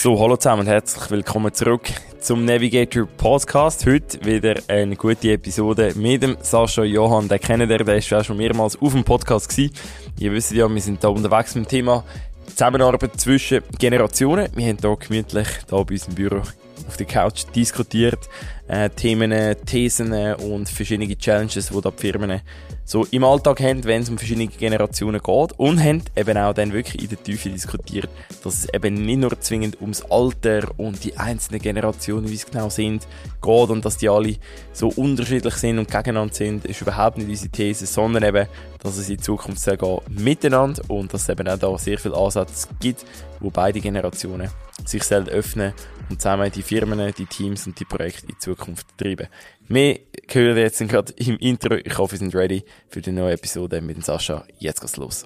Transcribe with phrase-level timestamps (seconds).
[0.00, 3.84] So, hallo zusammen und herzlich willkommen zurück zum Navigator Podcast.
[3.84, 7.26] Heute wieder eine gute Episode mit dem Sascha Johann.
[7.26, 9.74] Den kennen ihr, der ist schon mehrmals auf dem Podcast gewesen.
[10.20, 12.04] Ihr wisst ja, wir sind da unterwegs mit dem Thema
[12.46, 14.46] Zusammenarbeit zwischen Generationen.
[14.54, 16.42] Wir haben hier gemütlich da bei im Büro
[16.86, 18.20] auf der Couch diskutiert,
[18.68, 19.32] äh, Themen,
[19.64, 22.40] Thesen und verschiedene Challenges, die da die Firmen
[22.84, 25.52] so im Alltag haben, wenn es um verschiedene Generationen geht.
[25.58, 28.08] Und haben eben auch dann wirklich in der Tiefe diskutiert,
[28.42, 32.70] dass es eben nicht nur zwingend ums Alter und die einzelnen Generationen, wie es genau
[32.70, 33.06] sind,
[33.42, 34.36] geht und dass die alle
[34.72, 38.46] so unterschiedlich sind und gegeneinander sind, ist überhaupt nicht unsere These, sondern eben,
[38.82, 42.16] dass es in Zukunft sehr gehen miteinander und dass es eben auch da sehr viele
[42.16, 43.04] Ansätze gibt,
[43.40, 44.50] wo beide Generationen
[44.86, 45.74] sich selbst öffnen
[46.08, 49.28] und zusammen die Firmen, die Teams und die Projekte in Zukunft treiben.
[49.68, 51.74] Wir hören jetzt gerade im Intro.
[51.74, 54.44] Ich hoffe, wir sind ready für die neue Episode mit Sascha.
[54.58, 55.24] Jetzt geht's los.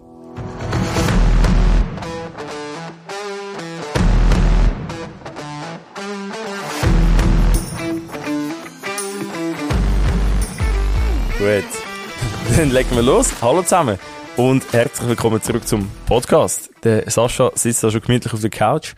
[11.39, 11.65] Gut,
[12.57, 13.33] dann legen wir los.
[13.43, 13.99] Hallo zusammen
[14.37, 16.71] und herzlich willkommen zurück zum Podcast.
[16.85, 18.95] Der Sascha sitzt da schon gemütlich auf der Couch.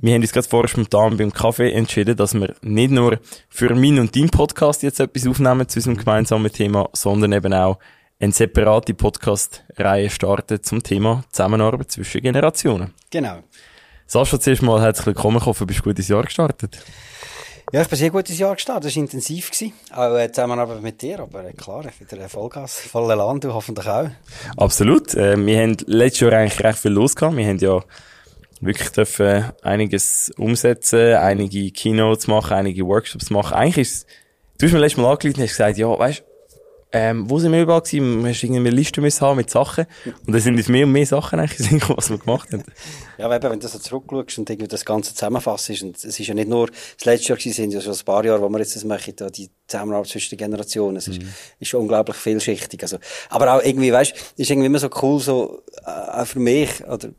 [0.00, 3.18] Wir haben uns gerade vorher spontan beim Kaffee entschieden, dass wir nicht nur
[3.48, 7.78] für meinen und deinen Podcast jetzt etwas aufnehmen zu unserem gemeinsamen Thema, sondern eben auch
[8.20, 12.94] eine separate Podcast-Reihe starten zum Thema Zusammenarbeit zwischen Generationen.
[13.10, 13.38] Genau.
[14.06, 15.38] Sascha, zuerst mal herzlich willkommen.
[15.38, 16.78] Ich hoffe, du bist gut ins Jahr gestartet.
[17.72, 18.84] Ja, ich bin sehr gut ins Jahr gestartet.
[18.84, 19.50] Das war intensiv.
[19.50, 19.72] Gewesen.
[19.92, 21.18] Auch äh, Zusammenarbeit mit dir.
[21.18, 23.42] Aber äh, klar, wieder ein Vollgas, voller Land.
[23.42, 24.10] Du hoffentlich auch.
[24.56, 25.14] Absolut.
[25.14, 27.36] Äh, wir haben letztes Jahr eigentlich recht viel losgehabt.
[27.36, 27.82] Wir haben ja
[28.60, 33.54] wirklich dürfen einiges umsetzen, einige Keynotes machen, einige Workshops machen.
[33.54, 34.06] Eigentlich ist
[34.58, 36.24] du hast mir letztes Mal angeleitet und hast gesagt, ja, weißt,
[36.90, 38.22] ähm, wo sind wir überall gewesen?
[38.22, 39.84] Wir mussten irgendwie eine Liste müssen haben mit Sachen.
[40.26, 42.64] Und da sind jetzt mehr und mehr Sachen eigentlich, was wir gemacht haben.
[43.18, 46.26] Ja, aber eben, wenn du so zurückschaust und irgendwie das Ganze zusammenfasst, und es ist
[46.26, 48.58] ja nicht nur das letzte Jahr gewesen, sind ja schon ein paar Jahre, wo wir
[48.60, 50.96] jetzt das machen, da die Zusammenarbeit zwischen den Generationen.
[50.96, 51.28] Es ist, mhm.
[51.60, 52.82] ist unglaublich vielschichtig.
[52.82, 52.96] Also,
[53.28, 57.10] aber auch irgendwie, weißt, ist irgendwie immer so cool, so, äh, auch für mich, oder,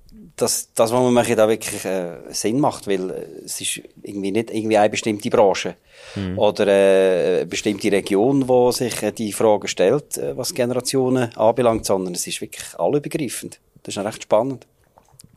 [0.42, 4.32] dass das, was wir machen, da wirklich äh, Sinn macht, weil äh, es ist irgendwie
[4.32, 5.76] nicht irgendwie eine bestimmte Branche
[6.16, 6.38] mhm.
[6.40, 11.86] oder äh, eine bestimmte Region, wo sich äh, die Frage stellt, äh, was Generationen anbelangt,
[11.86, 13.60] sondern es ist wirklich allübergreifend.
[13.84, 14.66] Das ist recht spannend.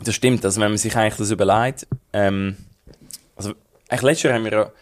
[0.05, 2.57] Das stimmt, also wenn man sich eigentlich das überlegt, ähm,
[3.37, 3.53] also
[3.89, 4.73] eigentlich letztes Jahr haben wir ja,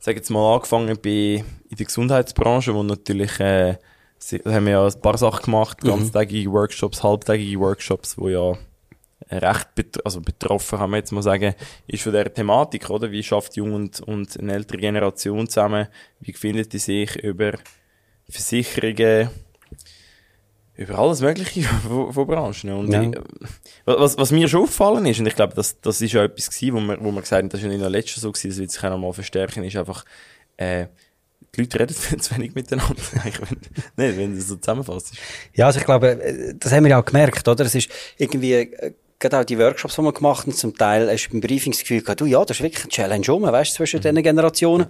[0.00, 3.76] sag jetzt mal, angefangen bei, in der Gesundheitsbranche, wo natürlich äh,
[4.44, 5.88] haben wir ja ein paar Sachen gemacht, mhm.
[5.88, 8.58] ganztägige Workshops, halbtägige Workshops, wo ja
[9.30, 11.54] recht bet also betroffen, kann man jetzt mal sagen,
[11.86, 13.10] ist von der Thematik, oder?
[13.10, 15.88] Wie schafft Jung und, und eine ältere Generation zusammen?
[16.20, 17.52] Wie findet die sich über
[18.28, 19.30] Versicherungen,
[20.78, 22.72] über alles Mögliche von, von Branchen.
[22.72, 23.02] Und ja.
[23.02, 23.16] ich,
[23.84, 26.74] was, was mir schon aufgefallen ist, und ich glaube, das, das ist ja etwas gewesen,
[26.74, 28.70] wo wir, wo wir gesagt haben, das ja nicht nur letztes so gewesen, das wird
[28.70, 30.04] sich auch nochmal verstärken, ist einfach,
[30.56, 30.86] äh,
[31.54, 32.94] die Leute reden zu wenig miteinander,
[33.96, 35.14] wenn, nicht, wenn du so zusammenfasst.
[35.54, 37.64] Ja, also ich glaube, äh, das haben wir ja auch gemerkt, oder?
[37.64, 41.26] Es ist irgendwie, äh, gerade auch die Workshops, die wir gemacht haben, zum Teil hast
[41.26, 43.74] du beim Briefing das Gefühl gehabt, du, ja, das ist wirklich eine Challenge um, weißt,
[43.74, 44.02] zwischen mhm.
[44.02, 44.86] diesen Generationen.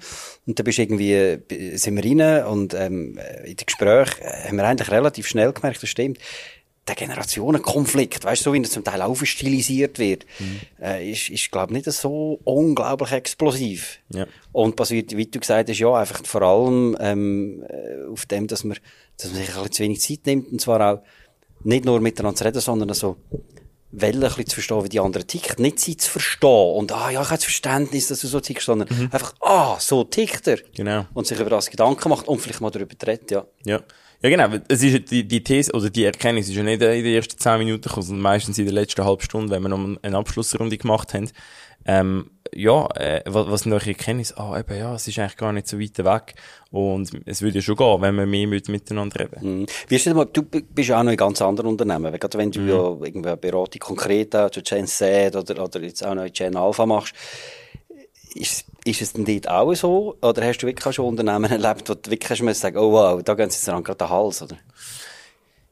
[0.46, 4.64] Und da bist irgendwie, äh, sind wir rein und, ähm, in den Gesprächen haben wir
[4.64, 6.18] eigentlich relativ schnell gemerkt, das stimmt.
[6.86, 10.60] Der Generationenkonflikt, weißt du, so wie er zum Teil aufstilisiert wird, mhm.
[10.82, 13.98] äh, ist, ist, glaube ich, nicht so unglaublich explosiv.
[14.08, 14.26] Ja.
[14.52, 18.64] Und basiert, wie du gesagt hast, ja, einfach vor allem, ähm, äh, auf dem, dass
[18.64, 18.78] man,
[19.18, 21.02] dass man sich ein bisschen zu wenig Zeit nimmt, und zwar auch,
[21.64, 23.16] nicht nur miteinander zu reden, sondern so,
[23.91, 25.62] Welle ein bisschen zu verstehen, wie die anderen ticken.
[25.62, 28.66] Nicht sie zu verstehen und, ah, ja, ich habe das Verständnis, dass du so tickst,
[28.66, 29.09] sondern mhm.
[29.12, 30.59] einfach, ah, so tickt er.
[30.75, 31.06] Genau.
[31.15, 33.47] Und sich über das Gedanken macht und vielleicht mal darüber redet, ja.
[33.65, 33.81] Ja.
[34.20, 34.58] Ja, genau.
[34.68, 37.58] Es ist die, die These, oder die Erkenntnis ist ja nicht in den ersten zehn
[37.58, 41.14] Minuten gekommen, sondern meistens in der letzten halben Stunde, wenn wir noch eine Abschlussrunde gemacht
[41.14, 41.30] haben.
[41.86, 45.68] Ähm, ja, äh, was, was noch Erkenntnis, ah, eben, ja, es ist eigentlich gar nicht
[45.68, 46.34] so weit weg.
[46.70, 49.60] Und es würde ja schon gehen, wenn wir mehr mit, miteinander reden.
[49.60, 49.66] Mhm.
[49.88, 52.12] Wie mal, du bist ja auch noch in ganz anderen Unternehmen.
[52.18, 52.68] Gerade wenn du mhm.
[52.68, 56.56] ja irgendwie eine Beratung konkret zu Gen Z oder, oder jetzt auch noch in Gen
[56.56, 57.14] Alpha machst,
[58.34, 60.17] ist, ist es denn dort auch so?
[60.23, 63.23] Oder hast du wirklich auch schon Unternehmen erlebt, wo du wirklich hast sagen, oh wow,
[63.23, 64.56] da gehen sie jetzt gerade den Hals, oder?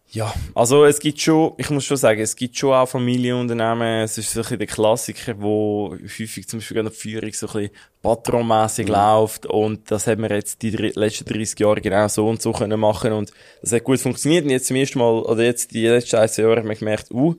[0.09, 4.17] Ja, also es gibt schon, ich muss schon sagen, es gibt schon auch Familienunternehmen, es
[4.17, 7.53] ist so ein bisschen der Klassiker, wo häufig zum Beispiel an der Führung so ein
[7.53, 7.71] bisschen
[8.03, 8.95] patronmässig mhm.
[8.95, 12.79] läuft und das haben wir jetzt die letzten 30 Jahre genau so und so können
[12.79, 16.17] machen und das hat gut funktioniert und jetzt zum ersten Mal, oder jetzt die letzten
[16.17, 17.35] 1 Jahre haben wir gemerkt, uh,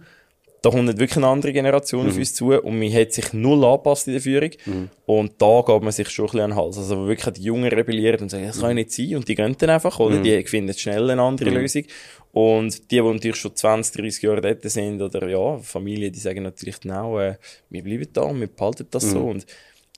[0.68, 2.12] da kommt nicht wirklich eine andere Generation mhm.
[2.12, 4.90] auf uns zu und man hat sich null angepasst in der Führung mhm.
[5.06, 6.78] und da geht man sich schon ein bisschen an den Hals.
[6.78, 9.70] Also wirklich die Jungen rebellieren und sagen, das kann nicht sein und die gehen dann
[9.70, 10.24] einfach oder mhm.
[10.24, 11.58] die finden schnell eine andere mhm.
[11.58, 11.84] Lösung
[12.34, 16.44] Und die, die natürlich schon 20, 30 Jahre dort sind, oder ja, Familie, die sagen
[16.44, 17.36] natürlich auch, äh,
[17.70, 19.10] wir bleiben da, wir behalten das mhm.
[19.10, 19.20] so.
[19.22, 19.46] Und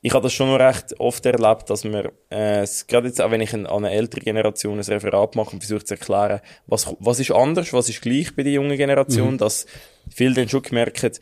[0.02, 3.42] ich habe das schon noch recht oft erlebt, dass man, äh, gerade jetzt auch wenn
[3.42, 7.32] ich an eine ältere Generation ein Referat mache und versuche zu erklären, was, was ist
[7.32, 9.38] anders, was ist gleich bei der jungen Generation, mhm.
[9.38, 9.66] dass
[10.10, 11.20] viele dann schon gemerkt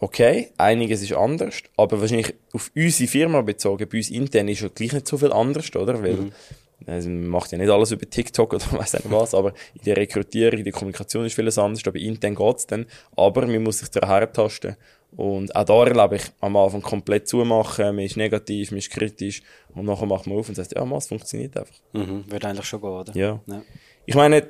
[0.00, 4.68] okay, einiges ist anders, aber wahrscheinlich auf unsere Firma bezogen, bei uns intern ist ja
[4.68, 6.02] gleich nicht so viel anders, oder?
[6.02, 6.32] Weil, mhm.
[6.86, 9.96] also man macht ja nicht alles über TikTok oder weiss nicht was, aber in der
[9.96, 12.86] Rekrutierung, in der Kommunikation ist vieles anders, aber intern geht's dann,
[13.16, 14.76] aber man muss sich da hertasten
[15.16, 19.42] und auch da erlebe ich am Anfang komplett zumachen, man ist negativ, man ist kritisch
[19.74, 21.74] und nachher macht man auf und sagt, ja, mal, es funktioniert einfach.
[21.92, 23.16] Mhm, wird eigentlich schon gehen, oder?
[23.16, 23.40] Ja.
[23.46, 23.62] ja.
[24.06, 24.46] Ich meine,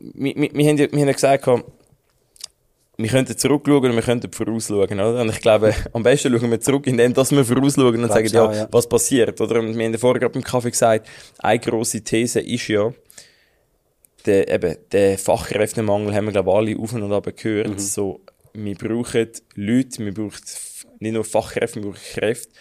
[0.00, 1.46] wir, wir, wir, haben, wir haben gesagt,
[2.96, 5.20] wir könnten zurückschauen und wir könnten vorausschauen, oder?
[5.20, 8.52] Und ich glaube, am besten schauen wir zurück, indem dass wir vorausschauen und sagen, ja,
[8.52, 9.60] ja, was passiert, oder?
[9.60, 11.08] Und wir haben vorher gerade beim Kaffee gesagt,
[11.38, 12.92] eine grosse These ist ja,
[14.26, 17.78] der, eben, der Fachkräftemangel haben wir, glaube ich, alle auf und ab gehört, mhm.
[17.78, 18.20] so,
[18.54, 20.40] wir brauchen Leute, wir brauchen
[21.00, 22.52] nicht nur Fachkräfte, wir brauchen Kräfte.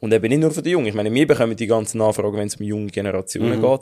[0.00, 0.86] Und eben nicht nur für die Jungen.
[0.86, 3.62] Ich meine, wir bekommen die ganzen Nachfragen, wenn es um junge Generationen mhm.
[3.62, 3.80] geht.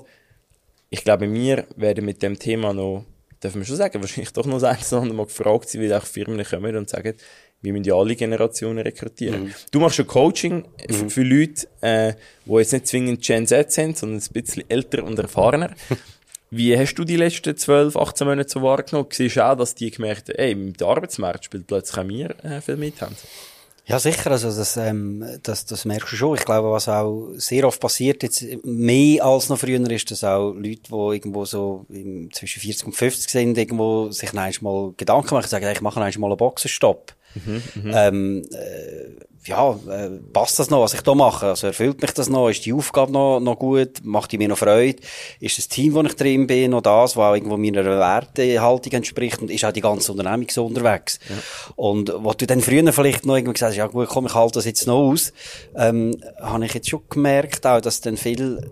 [0.90, 3.04] Ich glaube, wir werden mit dem Thema noch,
[3.42, 6.44] dürfen wir schon sagen, wahrscheinlich doch noch das eine Mal gefragt sein, wie auch Firmen
[6.44, 7.14] kommen und sagen,
[7.60, 9.44] wir müssen ja alle Generationen rekrutieren.
[9.44, 9.54] Mhm.
[9.70, 11.10] Du machst schon Coaching mhm.
[11.10, 12.14] für Leute, äh,
[12.46, 15.74] die jetzt nicht zwingend Gen Z sind, sondern ein bisschen älter und erfahrener.
[16.50, 19.08] Wie hast du die letzten 12, 18 Monate so wahrgenommen?
[19.10, 22.60] Siehst du auch, dass die gemerkt haben, ey, dem Arbeitsmarkt spielt plötzlich auch wir äh,
[22.60, 23.16] viel mit haben?
[23.88, 24.30] Ja, sicher.
[24.30, 26.36] Also, das, ähm, das, das merkst du schon.
[26.36, 30.52] Ich glaube, was auch sehr oft passiert, jetzt mehr als noch früher, ist, dass auch
[30.52, 35.48] Leute, die irgendwo so im, zwischen 40 und 50 sind, irgendwo sich mal Gedanken machen,
[35.48, 37.14] sagen, ich mache mal einen Boxenstopp.
[37.34, 41.46] Mhm, mhm, ähm, äh, ja, äh, passt das noch, was ich da mache?
[41.46, 42.48] Also erfüllt mich das noch?
[42.48, 44.04] Ist die Aufgabe noch, noch gut?
[44.04, 45.00] Macht die mir noch Freude?
[45.40, 49.40] Ist das Team, wo ich drin bin, noch das, was irgendwo meiner Wertehaltung entspricht?
[49.40, 51.18] Und ist auch die ganze Unternehmung so unterwegs?
[51.28, 51.36] Ja.
[51.76, 54.54] Und wo du dann früher vielleicht noch irgendwie gesagt hast, ja gut, komm, ich halte
[54.54, 55.32] das jetzt noch aus,
[55.76, 58.70] ähm, habe ich jetzt schon gemerkt auch, dass dann viele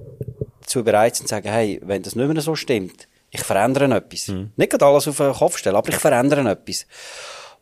[0.66, 4.28] zu bereit sind zu sagen, hey, wenn das nicht mehr so stimmt, ich verändere etwas.
[4.28, 4.50] Mhm.
[4.56, 6.86] Nicht alles auf den Kopf stellen, aber ich verändere etwas.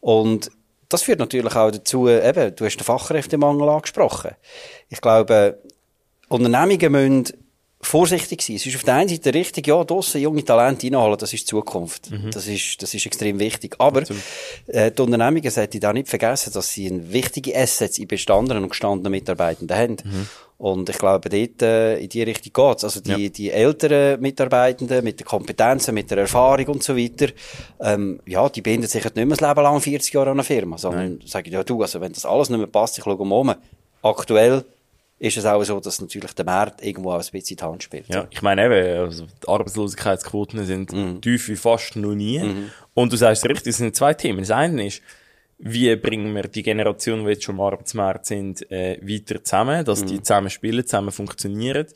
[0.01, 0.51] Und
[0.89, 4.33] das führt natürlich auch dazu, eben, du hast den Fachkräftemangel angesprochen.
[4.89, 5.59] Ich glaube,
[6.29, 7.45] Unternehmungen müssen
[7.85, 8.57] vorsichtig sein.
[8.57, 11.51] Es ist auf der einen Seite richtig, ja, draussen junge Talente reinholen, das ist die
[11.51, 12.11] Zukunft.
[12.11, 12.31] Mhm.
[12.31, 13.77] Das ist, das ist extrem wichtig.
[13.79, 14.03] Aber,
[14.67, 18.71] äh, die Unternehmungen sollten da nicht vergessen, dass sie ein wichtige Assets in bestandenen und
[18.71, 19.97] gestandenen Mitarbeitenden haben.
[20.03, 20.29] Mhm.
[20.57, 22.85] Und ich glaube, dort, äh, in die Richtung geht's.
[22.85, 23.29] Also, die, ja.
[23.29, 27.29] die älteren Mitarbeitenden mit den Kompetenzen, mit der Erfahrung und so weiter,
[27.81, 30.79] ähm, ja, die binden sich nicht mehr das Leben lang 40 Jahre an eine Firma,
[30.79, 31.27] sondern Nein.
[31.27, 33.55] sagen, ja, du, also, wenn das alles nicht mehr passt, ich schaue um.
[34.03, 34.65] Aktuell,
[35.19, 37.83] ist es auch so, dass natürlich der Markt irgendwo auch ein bisschen in die Hand
[37.83, 38.09] spielt.
[38.09, 41.21] Ja, ich meine eben, also die Arbeitslosigkeitsquoten sind mhm.
[41.21, 42.41] tief wie fast noch nie.
[42.41, 42.71] Mhm.
[42.95, 44.41] Und du sagst richtig, es sind zwei Themen.
[44.41, 45.03] Das eine ist,
[45.59, 50.03] wie bringen wir die Generation, die jetzt schon am Arbeitsmarkt sind, äh, weiter zusammen, dass
[50.03, 50.07] mhm.
[50.09, 51.87] die zusammen spielen, zusammen funktionieren,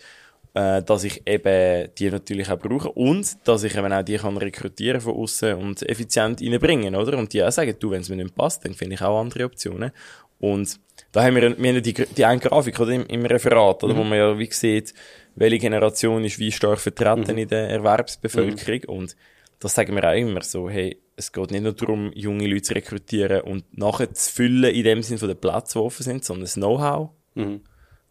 [0.55, 4.37] äh, dass ich eben die natürlich auch brauche und dass ich eben auch die kann
[4.37, 7.19] rekrutieren von außen und effizient reinbringen, oder?
[7.19, 9.45] Und die auch sagen, du, wenn es mir nicht passt, dann finde ich auch andere
[9.45, 9.93] Optionen.
[10.39, 10.79] Und
[11.11, 13.99] da haben wir, wir haben die, die eine Grafik oder, im, im Referat, oder, mhm.
[13.99, 14.95] wo man ja wie sieht,
[15.35, 17.39] welche Generation ist wie stark vertreten mhm.
[17.39, 18.85] in der Erwerbsbevölkerung.
[18.85, 19.17] Und
[19.59, 22.75] das sagen wir auch immer so, hey, es geht nicht nur darum, junge Leute zu
[22.75, 26.45] rekrutieren und nachher zu füllen in dem Sinn von den Plätzen, die offen sind, sondern
[26.45, 27.61] das Know-how mhm.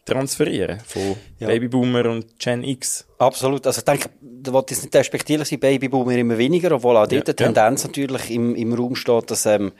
[0.06, 1.48] transferieren von ja.
[1.48, 3.08] Babyboomer und Gen X.
[3.18, 3.66] Absolut.
[3.66, 7.28] Also ich denke, da wollte ich nicht respektierlich sein, Babyboomer immer weniger, obwohl auch dort
[7.28, 9.72] ja, die Tendenz natürlich im, im Raum steht, dass ähm,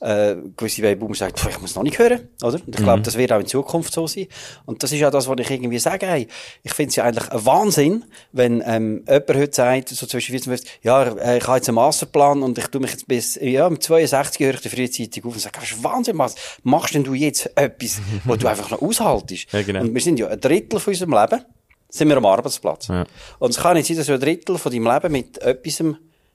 [0.00, 2.54] äh, gewisse Babyboomer sagen, ich muss noch nicht hören, oder?
[2.54, 3.02] Und ich glaube, mhm.
[3.02, 4.26] das wird auch in Zukunft so sein.
[4.64, 6.28] Und das ist ja das, was ich irgendwie sage, hey,
[6.62, 10.52] ich finde es ja eigentlich ein Wahnsinn, wenn ähm, jemand heute sagt, so zwischen 14
[10.52, 13.36] und 15, ja, äh, ich habe jetzt einen Masterplan und ich tue mich jetzt bis,
[13.40, 16.94] ja, um 62 höre ich die frühzeitig auf und sage, das ist Wahnsinn, was machst
[16.94, 19.46] denn du jetzt etwas, wo du einfach noch aushaltest?
[19.58, 19.80] Ja, genau.
[19.80, 21.44] Und wir sind ja ein Drittel von unserem Leben,
[21.88, 22.88] sind wir am Arbeitsplatz.
[22.88, 23.04] Ja.
[23.38, 25.82] Und es kann nicht sein, dass du ein Drittel von deinem Leben mit etwas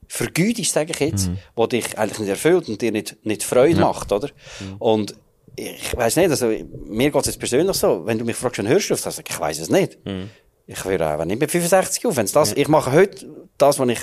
[0.07, 1.37] vergütest, sage ich jetzt, mhm.
[1.55, 3.87] wo dich eigentlich nicht erfüllt und dir nicht, nicht Freude ja.
[3.87, 4.29] macht, oder?
[4.59, 4.75] Mhm.
[4.79, 5.15] Und
[5.55, 8.67] ich weiß nicht, also mir geht es jetzt persönlich so, wenn du mich fragst, wann
[8.67, 10.03] hörst du auf das, ich weiß es nicht.
[10.05, 10.29] Mhm.
[10.65, 12.15] Ich höre einfach nicht mit 65 auf.
[12.15, 12.57] Wenn's das, ja.
[12.57, 13.99] Ich mache heute das, was ich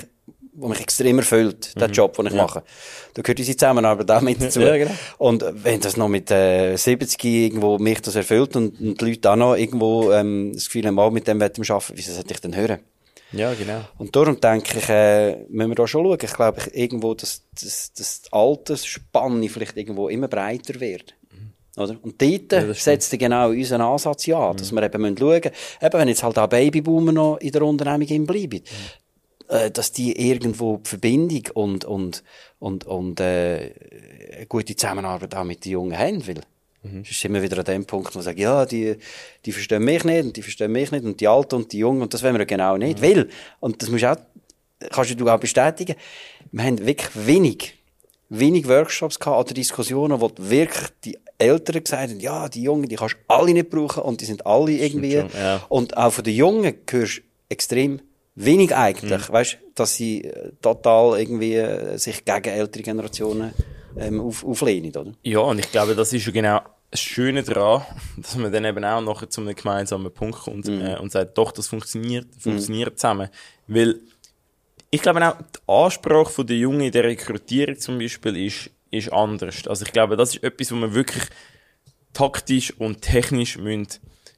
[0.53, 1.79] was mich extrem erfüllt, mhm.
[1.79, 2.43] der Job, den ich ja.
[2.43, 2.63] mache.
[3.13, 4.61] Da gehört unsere Zusammenarbeit auch mit dazu.
[4.61, 4.91] Ja, genau.
[5.17, 9.31] Und wenn das noch mit äh, 70 irgendwo mich das erfüllt und, und die Leute
[9.31, 12.55] auch noch irgendwo ähm, das Gefühl haben, mal mit dem arbeiten, wieso sollte ich denn
[12.55, 12.79] hören?
[13.31, 13.81] Ja, genau.
[13.97, 16.17] Und darum denke ich, äh, müssen wir da schon schauen.
[16.21, 21.15] Ich glaube, irgendwo, dass, dass, dass die Altersspanne vielleicht irgendwo immer breiter wird.
[21.31, 21.81] Mhm.
[21.81, 21.97] Oder?
[22.01, 24.57] Und dort ja, setzt genau unseren Ansatz ja, mhm.
[24.57, 28.25] dass wir eben schauen müssen, eben wenn jetzt halt auch Babyboomer noch in der Unternehmung
[28.25, 29.01] bleiben, mhm
[29.51, 32.23] äh, dass die irgendwo die Verbindung und, und,
[32.59, 33.73] und, und äh,
[34.35, 36.41] eine gute Zusammenarbeit auch mit den Jungen haben, weil
[36.83, 37.03] Mhm.
[37.03, 38.95] Sonst sind wir wieder an dem Punkt, wo wir sagen, ja, die,
[39.45, 42.01] die verstehen mich nicht und die verstehen mich nicht und die Alten und die Jungen
[42.01, 42.99] und das wollen wir genau nicht.
[42.99, 43.03] Mhm.
[43.03, 44.17] Weil, und das musst du auch,
[44.91, 45.95] kannst du auch bestätigen,
[46.51, 47.75] wir haben wirklich wenig,
[48.29, 52.95] wenig Workshops gehabt oder Diskussionen, wo wirklich die Eltern gesagt haben, ja, die Jungen, die
[52.95, 55.19] kannst du alle nicht brauchen und die sind alle irgendwie.
[55.19, 55.61] Schon, ja.
[55.69, 58.01] Und auch von den Jungen hörst du extrem
[58.35, 59.33] wenig eigentlich, mhm.
[59.33, 63.53] weißt, dass sie äh, total irgendwie äh, sich gegen ältere Generationen
[63.97, 65.11] ähm, auf, auflehnen, oder?
[65.23, 67.83] Ja, und ich glaube, das ist ja genau das Schöne daran,
[68.17, 70.81] dass man dann eben auch nachher zu einem gemeinsamen Punkt kommt mhm.
[70.81, 72.97] äh, und sagt, doch, das funktioniert, funktioniert mhm.
[72.97, 73.29] zusammen.
[73.67, 73.99] Weil
[74.89, 79.65] ich glaube auch, die Ansprache der Jungen in der Rekrutierung zum Beispiel ist, ist anders.
[79.67, 81.23] Also ich glaube, das ist etwas, wo man wirklich
[82.13, 83.87] taktisch und technisch müssen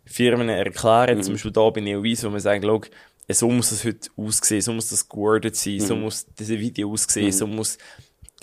[0.05, 1.17] Firmen erklären.
[1.17, 1.23] Mhm.
[1.23, 2.81] Zum Beispiel da bei Neovis, wo man sagt, schau,
[3.29, 5.79] so muss es heute aussehen, so muss das gewordet sein, mhm.
[5.79, 7.31] so muss diese Video aussehen, mhm.
[7.31, 7.77] so muss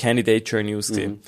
[0.00, 1.12] Candidate Journey aussehen.
[1.12, 1.20] Mhm.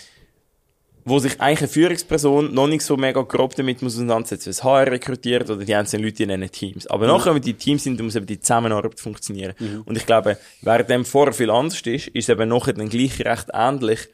[1.04, 4.86] Wo sich eigentlich eine Führungsperson noch nicht so mega grob damit muss auseinandersetzen, das HR
[4.86, 6.86] rekrutiert oder die einzelnen Leute in diesen Teams.
[6.86, 7.12] Aber mhm.
[7.12, 9.54] nachher, wenn die Teams sind, muss eben die Zusammenarbeit funktionieren.
[9.58, 9.82] Mhm.
[9.84, 13.20] Und ich glaube, während dem vorher viel anders ist, ist es eben nachher dann gleich
[13.20, 14.08] recht ähnlich.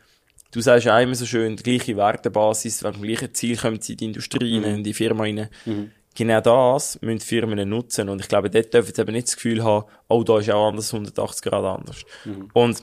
[0.50, 3.92] Du sagst ja immer so schön, die gleiche Wertebasis, wegen dem gleichen Ziel kommen sie
[3.92, 4.64] in die Industrie mhm.
[4.64, 5.48] rein, in die Firma rein.
[5.66, 8.08] Mhm genau das müssen Firmen nutzen.
[8.08, 10.68] Und ich glaube, dort dürfen sie eben nicht das Gefühl haben, oh, da ist auch
[10.68, 12.02] anders, 180 Grad anders.
[12.24, 12.50] Mhm.
[12.52, 12.82] Und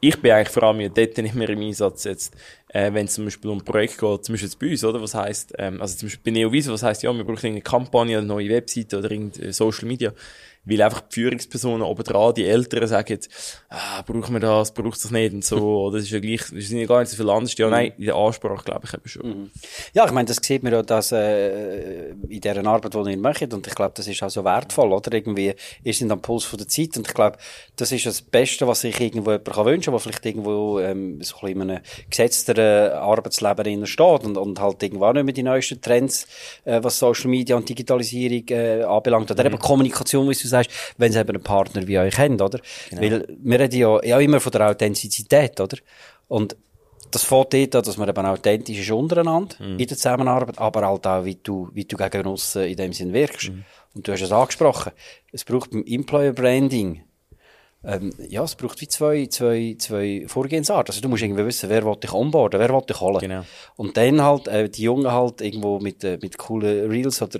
[0.00, 2.34] ich bin eigentlich vor allem dort nicht mehr im Einsatz jetzt,
[2.68, 5.00] äh, wenn es zum Beispiel um Projekte geht, zum Beispiel jetzt bei uns, oder?
[5.00, 8.18] Was heisst, ähm, also zum Beispiel bei Neoviso, was heisst, ja, wir brauchen eine Kampagne,
[8.18, 10.12] eine neue Webseite oder irgendeine Social Media
[10.66, 13.30] weil einfach die Führungspersonen oben dran, die Älteren sagen jetzt,
[13.68, 15.56] ah, brauchen wir das, braucht das nicht und so,
[15.86, 17.56] oder das ist ja gleich, das sind ja gar nicht so viel anders.
[17.56, 19.28] Ja, nein, in der Ansprache, glaube ich, eben schon.
[19.28, 19.50] Mhm.
[19.94, 23.54] Ja, ich meine, das sieht man ja, dass, äh, in dieser Arbeit, die ihr macht,
[23.54, 25.12] und ich glaube, das ist auch so wertvoll, oder?
[25.12, 25.54] Irgendwie,
[25.84, 27.38] ihr sind am Puls von der Zeit, und ich glaube,
[27.76, 31.22] das ist das Beste, was sich irgendwo jemand kann wünschen kann, der vielleicht irgendwo, ähm,
[31.22, 35.34] so ein bisschen in einem gesetzteren Arbeitsleben steht und, und halt irgendwo auch nicht mehr
[35.34, 36.26] die neuesten Trends,
[36.64, 39.54] äh, was Social Media und Digitalisierung, äh, anbelangt, oder mhm.
[39.54, 40.55] eben Kommunikation, wie du sagst,
[40.98, 42.60] wenn sie eben einen Partner wie euch haben, oder?
[42.90, 43.02] Genau.
[43.02, 45.76] Weil wir reden ja, ja immer von der Authentizität, oder?
[46.28, 46.56] Und
[47.10, 49.78] das fängt dort an, dass man eben authentisch ist untereinander mhm.
[49.78, 53.12] in der Zusammenarbeit, aber halt auch, wie du, wie du gegen uns in dem Sinn
[53.12, 53.50] wirkst.
[53.50, 53.64] Mhm.
[53.94, 54.92] Und du hast es angesprochen.
[55.32, 57.02] Es braucht beim Employer Branding
[57.86, 60.92] ähm, ja, es braucht wie zwei, zwei, zwei Vorgehensarten.
[60.92, 63.20] Also du musst irgendwie wissen, wer will dich onboarden, wer will dich holen.
[63.20, 63.44] Genau.
[63.76, 67.38] Und dann halt, äh, die Jungen halt irgendwo mit, äh, mit coolen Reels oder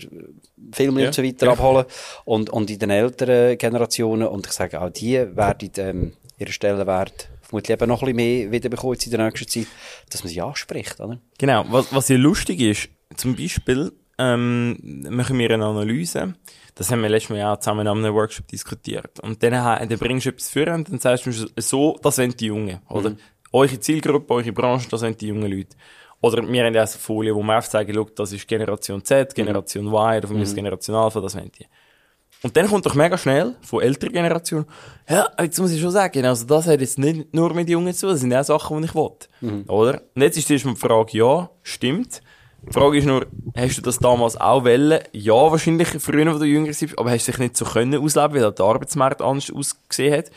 [0.73, 1.09] Filmen ja.
[1.09, 1.53] und so weiter ja.
[1.53, 1.85] abholen.
[2.25, 7.29] Und, und in den älteren Generationen, und ich sage auch die werden, ähm, ihre Stellenwert
[7.43, 9.67] vermutlich eben noch ein bisschen mehr wiederbekommen in der nächsten Zeit,
[10.11, 11.19] dass man sie anspricht, oder?
[11.38, 11.65] Genau.
[11.71, 16.35] Was, was ja lustig ist, zum Beispiel, ähm, machen wir eine Analyse,
[16.76, 19.18] das haben wir letztes Mal ja zusammen an einem Workshop diskutiert.
[19.21, 22.47] Und dann, dann bringst du etwas für und dann sagst du so, das sind die
[22.47, 23.11] Jungen, oder?
[23.11, 23.16] Mhm.
[23.52, 25.75] Eure Zielgruppe, eure Branche, das sind die jungen Leute.
[26.21, 29.87] Oder wir haben ja eine Folie, wo wir aufzeigen, schau, das ist Generation Z, Generation
[29.87, 29.95] mhm.
[29.95, 30.56] Y, oder von mir ist mhm.
[30.56, 31.66] Generation Alpha, das sind die.
[32.42, 34.66] Und dann kommt doch mega schnell von älterer Generation,
[35.09, 38.09] ja, jetzt muss ich schon sagen, also das hat jetzt nicht nur mit Jungen zu,
[38.09, 39.11] das sind auch Sachen, die ich will.
[39.40, 39.64] Mhm.
[39.68, 40.02] Oder?
[40.14, 42.21] Und jetzt ist erstmal die Frage, ja, stimmt.
[42.68, 45.00] Die Frage ist nur, hast du das damals auch wollen?
[45.12, 48.42] Ja, wahrscheinlich früher, wo du jünger warst, aber hast du dich nicht so können ausleben,
[48.42, 50.30] weil der Arbeitsmarkt anders ausgesehen hat.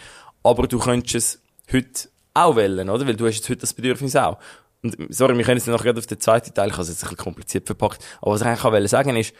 [0.43, 1.41] Aber du könntest es
[1.74, 3.07] heute auch wollen, oder?
[3.07, 4.38] Weil du hast jetzt heute das Bedürfnis auch.
[4.83, 7.03] Und, sorry, wir können jetzt noch gerade auf den zweiten Teil, ich habe es jetzt
[7.03, 9.33] ein bisschen kompliziert verpackt, aber was ich eigentlich auch sagen ist,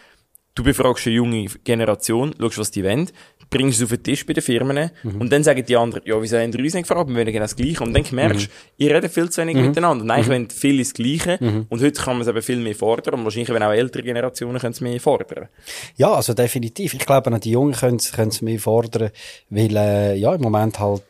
[0.60, 3.10] du befragst eine junge Generation, schaust, was die wollen,
[3.50, 5.22] bringst es auf den Tisch bei den Firmen mhm.
[5.22, 7.46] und dann sagen die anderen, ja, wieso haben die uns nicht gefragt, wir wollen genau
[7.46, 7.84] das Gleiche.
[7.84, 8.52] Und dann merkst du, mhm.
[8.78, 9.68] ihr redet viel zu wenig mhm.
[9.68, 10.04] miteinander.
[10.04, 10.32] Und eigentlich mhm.
[10.32, 11.66] wollen viele das Gleiche mhm.
[11.70, 14.60] und heute kann man es eben viel mehr fordern und wahrscheinlich, wenn auch ältere Generationen
[14.60, 15.48] können es mehr fordern.
[15.96, 16.94] Ja, also definitiv.
[16.94, 19.12] Ich glaube, auch die Jungen können es mehr fordern,
[19.50, 21.04] weil äh, ja, im Moment halt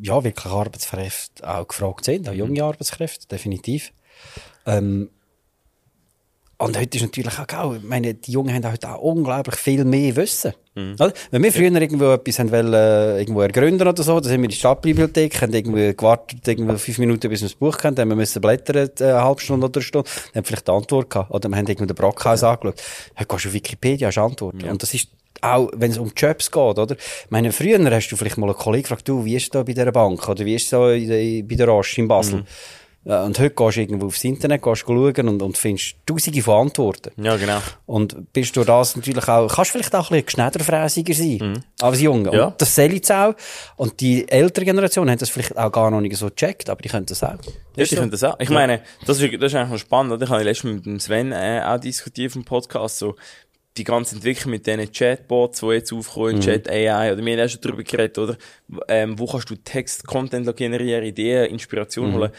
[0.00, 2.66] ja, wirklich Arbeitskräfte auch gefragt sind, auch junge mhm.
[2.66, 3.92] Arbeitskräfte, definitiv.
[4.66, 5.10] Ähm,
[6.62, 9.84] und heute ist natürlich auch, auch ich meine, die Jungen haben heute auch unglaublich viel
[9.84, 10.52] mehr Wissen.
[10.74, 10.96] Mhm.
[11.30, 11.80] Wenn wir früher ja.
[11.80, 15.42] irgendwo etwas haben wollen, äh, irgendwo ergründen oder so, dann sind wir in die Stadtbibliothek,
[15.42, 18.40] haben irgendwie gewartet, irgendwie fünf Minuten, bis wir das Buch kennen, dann haben wir müssen
[18.40, 21.30] blättern, äh, eine halbe Stunde oder eine Stunde, dann haben vielleicht die Antwort gehabt.
[21.30, 22.52] Oder wir haben irgendwie den Brockhaus ja.
[22.52, 22.82] angeschaut.
[23.14, 24.60] Hey, gehst du auf Wikipedia, hast Antworten.
[24.60, 24.70] Ja.
[24.70, 25.08] Und das ist
[25.40, 26.92] auch, wenn es um Jobs geht, oder?
[26.92, 29.62] Ich meine, früher hast du vielleicht mal einen Kollegen gefragt, du, wie ist es da
[29.62, 30.28] bei dieser Bank?
[30.28, 32.40] Oder wie ist es da bei der Roche in Basel?
[32.40, 32.46] Mhm.
[33.04, 37.10] Und heute gehst du irgendwo aufs Internet, gehst schauen und, und findest tausende von Antworten.
[37.20, 37.58] Ja, genau.
[37.84, 41.62] Und bist du das natürlich auch, kannst vielleicht auch ein bisschen schneiderfräsiger sein, mhm.
[41.80, 42.32] als Junge.
[42.32, 42.44] Ja.
[42.46, 43.34] Und das soll jetzt auch.
[43.76, 46.88] Und die ältere Generation hat das vielleicht auch gar noch nicht so gecheckt, aber die
[46.88, 47.38] können das auch.
[47.74, 48.38] Ja, die können das auch.
[48.38, 48.54] Ich ja.
[48.54, 50.24] meine, das ist, das ist eigentlich noch spannend, oder?
[50.24, 53.16] Ich habe letztens mit dem Sven äh, auch diskutiert im Podcast, so,
[53.76, 56.40] die ganze Entwicklung mit diesen Chatbots, die jetzt aufkommen, mhm.
[56.40, 58.36] Chat AI, oder wir haben auch schon darüber geredet, oder?
[58.86, 62.14] Ähm, wo kannst du Text, Content generieren, Ideen, Inspiration mhm.
[62.14, 62.32] holen?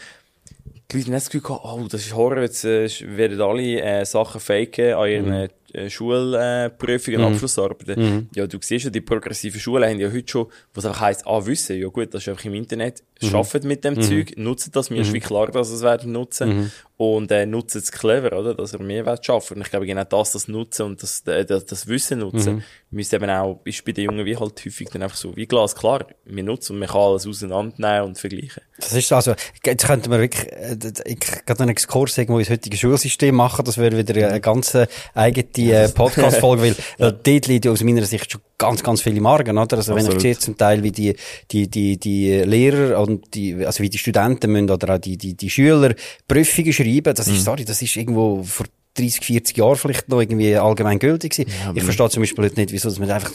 [0.90, 4.40] Die Leute haben das Gefühl oh, das ist Horror, jetzt äh, werden alle äh, Sachen
[4.40, 5.48] faken an ihren mhm.
[5.72, 7.26] äh, Schulprüfungen, mhm.
[7.26, 8.02] Abschlussarbeiten.
[8.02, 8.28] Mhm.
[8.34, 11.44] Ja, du siehst ja, die progressiven Schulen haben ja heute schon, was einfach heisst, ah,
[11.46, 13.26] wissen, ja gut, das ist einfach im Internet, mhm.
[13.26, 14.02] schaffen mit dem mhm.
[14.02, 15.14] Zeug, nutzen das, mir ist mhm.
[15.14, 16.70] wie klar, dass es werden nutzen.
[16.96, 18.54] Und äh, nutzen es clever, oder?
[18.54, 19.50] Dass er Mehrwert schafft.
[19.50, 22.62] Und ich glaube, genau das, das Nutzen und das, äh, das, das Wissen nutzen, mhm.
[22.90, 25.74] müsste eben auch, ist bei den Jungen wie halt häufig dann einfach so, wie Glas
[25.74, 28.62] klar, wir nutzen und man kann alles auseinandernehmen und vergleichen.
[28.78, 29.34] Das ist also,
[29.64, 33.76] jetzt könnten wir wirklich, äh, ich kann einen Exkurs irgendwo ins heutige Schulsystem machen, das
[33.76, 34.78] wäre wieder eine ganz
[35.14, 37.10] eigene äh, Podcast-Folge, weil ja.
[37.10, 39.76] dort liegt aus meiner Sicht schon ganz, ganz viele Marken, oder?
[39.76, 40.10] Also Absolut.
[40.10, 41.14] wenn ich sehe zum Teil, wie die,
[41.50, 45.34] die, die, die Lehrer und die, also wie die Studenten müssen oder auch die, die,
[45.34, 45.94] die Schüler
[46.28, 47.40] Prüfungen schreiben, das ist, mhm.
[47.40, 51.50] sorry, das ist irgendwo vor 30, 40 Jahren vielleicht noch irgendwie allgemein gültig gewesen.
[51.64, 53.32] Ja, ich verstehe zum Beispiel nicht, wieso dass man einfach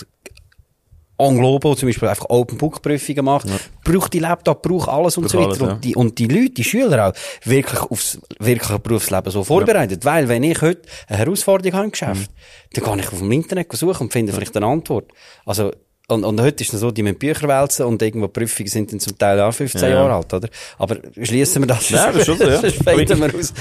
[1.20, 3.58] on Globo zum Beispiel einfach Open Book Prüfungen macht, ja.
[3.84, 5.50] braucht die Laptop, braucht alles und braucht so weiter.
[5.50, 5.68] Alles, ja.
[5.74, 10.04] und, die, und die Leute, die Schüler auch, wirklich aufs wirkliche Berufsleben so vorbereitet.
[10.04, 10.12] Ja.
[10.12, 12.74] Weil, wenn ich heute eine Herausforderung habe im Geschäft, mhm.
[12.74, 15.12] dann kann ich auf dem Internet suchen und finde vielleicht eine Antwort.
[15.46, 15.72] Also,
[16.08, 19.00] und, und heute ist es so, die müssen Bücher wälzen und irgendwo Prüfungen sind dann
[19.00, 19.90] zum Teil auch 15 ja.
[19.90, 20.50] Jahre alt, oder?
[20.80, 21.88] Aber schließen wir das.
[21.90, 22.58] Ja, das schon so, ja.
[22.86, 23.12] aber, ich,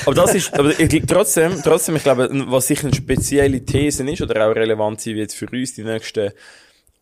[0.06, 4.22] aber das ist, aber ich, trotzdem, trotzdem, ich glaube, was sicher eine spezielle These ist
[4.22, 6.30] oder auch relevant sein wird für uns die nächsten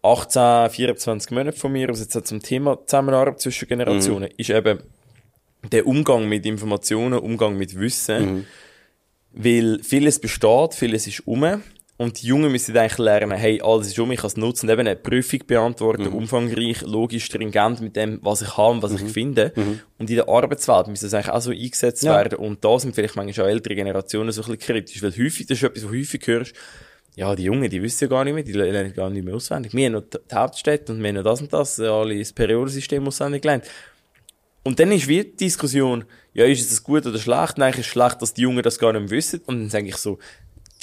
[0.07, 4.35] 18, 24 Monate von mir aus jetzt zum Thema Zusammenarbeit zwischen Generationen, mhm.
[4.37, 4.81] ist eben
[5.73, 8.35] der Umgang mit Informationen, Umgang mit Wissen.
[8.35, 8.47] Mhm.
[9.33, 11.63] Weil vieles besteht, vieles ist um.
[11.99, 14.81] Und die Jungen müssen eigentlich lernen, hey, alles ist um, ich kann es nutzen, eben
[14.81, 16.15] eine Prüfung beantworten, mhm.
[16.15, 19.07] umfangreich, logisch, stringent mit dem, was ich habe und was mhm.
[19.07, 19.53] ich finde.
[19.57, 19.81] Mhm.
[19.99, 22.15] Und in der Arbeitswelt müssen das eigentlich auch so eingesetzt ja.
[22.17, 22.39] werden.
[22.39, 25.59] Und da sind vielleicht manchmal auch ältere Generationen so ein bisschen kritisch, weil häufig, das
[25.59, 26.55] ist etwas, was häufig hörst,
[27.17, 29.73] ja, die Jungen, die wissen ja gar nicht mehr, die lernen gar nicht mehr auswendig.
[29.73, 33.07] Wir haben noch die Hauptstädte und wir haben noch das und das, alle das Periodensystem
[33.09, 33.65] auswendig gelernt.
[34.65, 36.05] Und dann ist wie die Diskussion,
[36.35, 37.57] ja, ist es gut oder schlecht?
[37.57, 39.41] Nein, ist es schlecht, dass die Jungen das gar nicht mehr wissen.
[39.47, 40.19] Und dann sage ich so,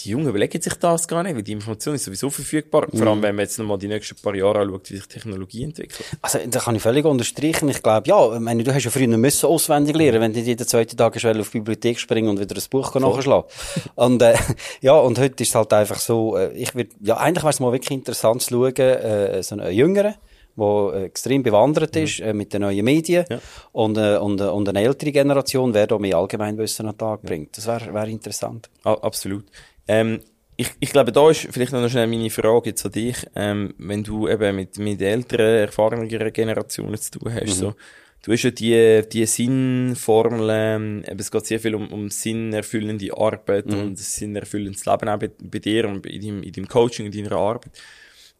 [0.03, 2.87] die Jungen überlegen sich das gar nicht, weil die Information ist sowieso verfügbar.
[2.91, 2.97] Mhm.
[2.97, 6.03] Vor allem, wenn man jetzt nochmal die nächsten paar Jahre anschaut, wie sich Technologie entwickelt.
[6.21, 7.69] Also, da kann ich völlig unterstreichen.
[7.69, 10.67] Ich glaube, ja, ich meine, du hast ja früher müssen auswendig lernen, wenn du jeden
[10.67, 13.49] zweiten Tag schnell auf die Bibliothek springen und wieder ein Buch nachschlagen.
[13.95, 14.35] und, äh,
[14.81, 17.59] ja, und heute ist es halt einfach so, äh, ich würde, ja, eigentlich wäre es
[17.59, 20.15] mal wirklich interessant zu schauen, äh, so einen Jüngeren,
[20.55, 22.25] der extrem bewandert ist mhm.
[22.25, 23.39] äh, mit den neuen Medien ja.
[23.71, 27.21] und, äh, und, äh, und eine ältere Generation, wer da mehr Allgemeinwissen an den Tag
[27.23, 27.57] bringt.
[27.57, 28.69] Das wäre wär interessant.
[28.83, 29.45] Ah, absolut.
[29.87, 30.21] Ähm,
[30.55, 33.15] ich, ich glaube, da ist vielleicht noch schnell meine Frage jetzt an dich.
[33.35, 37.51] Ähm, wenn du eben mit, mit älteren, erfahreneren Generationen zu tun hast, mhm.
[37.51, 37.75] so,
[38.21, 43.65] du hast ja die, die Sinnformeln, ähm, es geht sehr viel um, um sinnerfüllende Arbeit
[43.67, 43.79] mhm.
[43.79, 47.37] und sinnerfüllendes Leben auch bei, bei dir und in deinem, in deinem Coaching, in deiner
[47.37, 47.71] Arbeit,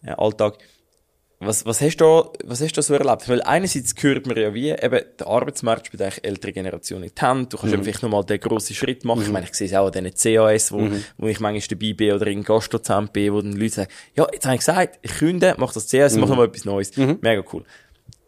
[0.04, 0.58] äh, Alltag.
[1.46, 3.28] Was, was hast du, was hast du so erlebt?
[3.28, 7.22] Weil einerseits gehört man ja wie, eben, der Arbeitsmarkt spielt eigentlich ältere Generationen in die
[7.22, 7.54] Hand.
[7.54, 7.84] Du kannst mhm.
[7.84, 9.20] vielleicht nochmal den grossen Schritt machen.
[9.20, 9.26] Mhm.
[9.26, 11.04] Ich meine, ich sehe es auch an diesen CAS, wo, mhm.
[11.18, 14.46] wo ich manchmal dabei bin oder in Gastdozent bin, wo dann Leute sagen, ja, jetzt
[14.46, 16.22] habe ich gesagt, ich künde, mach das CAS, mhm.
[16.22, 16.96] mach nochmal etwas Neues.
[16.98, 17.20] Mhm.
[17.22, 17.64] Mega cool.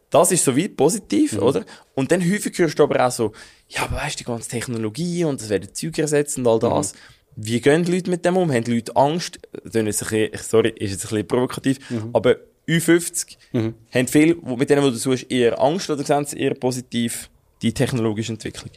[0.09, 1.43] Das ist so weit positiv, mhm.
[1.43, 1.65] oder?
[1.93, 3.31] Und dann häufig hörst du aber auch so,
[3.67, 6.93] ja, aber weißt du, die ganze Technologie und das werden Zeug ersetzen und all das.
[6.93, 6.97] Mhm.
[7.37, 8.49] Wie gehen die Leute mit dem um?
[8.51, 9.39] Haben die Leute Angst?
[9.51, 11.79] Das ist ein bisschen, sorry, ist jetzt ein bisschen provokativ,
[12.13, 13.73] aber Ü50 mhm.
[13.93, 17.29] haben viel, mit denen, wo du suchst, eher Angst oder sehen sie eher positiv
[17.61, 18.69] die technologische Entwicklung?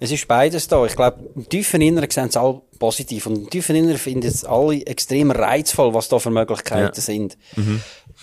[0.00, 0.84] Es ist beides da.
[0.86, 4.44] Ich glaube, im tiefen Inneren sehen sie alle positiv und im tiefen Inneren finden es
[4.44, 7.00] alle extrem reizvoll, was da für Möglichkeiten ja.
[7.00, 7.36] sind.
[7.56, 7.80] Mhm.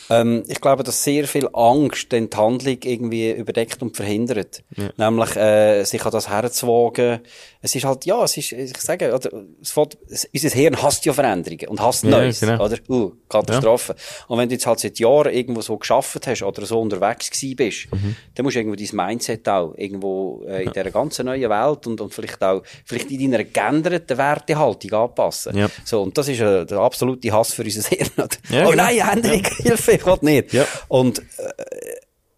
[0.10, 4.64] Ähm, ich glaube, dass sehr viel Angst die Handlung irgendwie überdeckt und verhindert.
[4.76, 5.10] Ja.
[5.10, 7.22] Nämlich, äh, sich an das herzuwagen.
[7.62, 9.98] Es ist halt, ja, es ist, ich sage, oder, es fällt,
[10.34, 12.64] unser Hirn hasst ja Veränderungen und hasst ja, Neues, genau.
[12.64, 12.78] oder?
[12.88, 13.96] Uh, Katastrophe.
[13.98, 14.26] Ja.
[14.28, 17.56] Und wenn du jetzt halt seit Jahren irgendwo so geschafft hast oder so unterwegs gewesen
[17.56, 18.16] bist, mhm.
[18.36, 20.72] dann musst du irgendwo dein Mindset auch irgendwo äh, in ja.
[20.72, 25.58] dieser ganzen neuen Welt und, und vielleicht auch, vielleicht in deiner geänderten Wertehaltung anpassen.
[25.58, 25.70] Ja.
[25.84, 28.10] So, und das ist äh, der absolute Hass für unser Hirn.
[28.18, 28.72] Oh genau.
[28.74, 29.95] nein, Änderung, Hilfe!
[29.96, 30.54] Ich will nicht.
[30.54, 30.66] Ja.
[30.88, 31.24] Und, äh,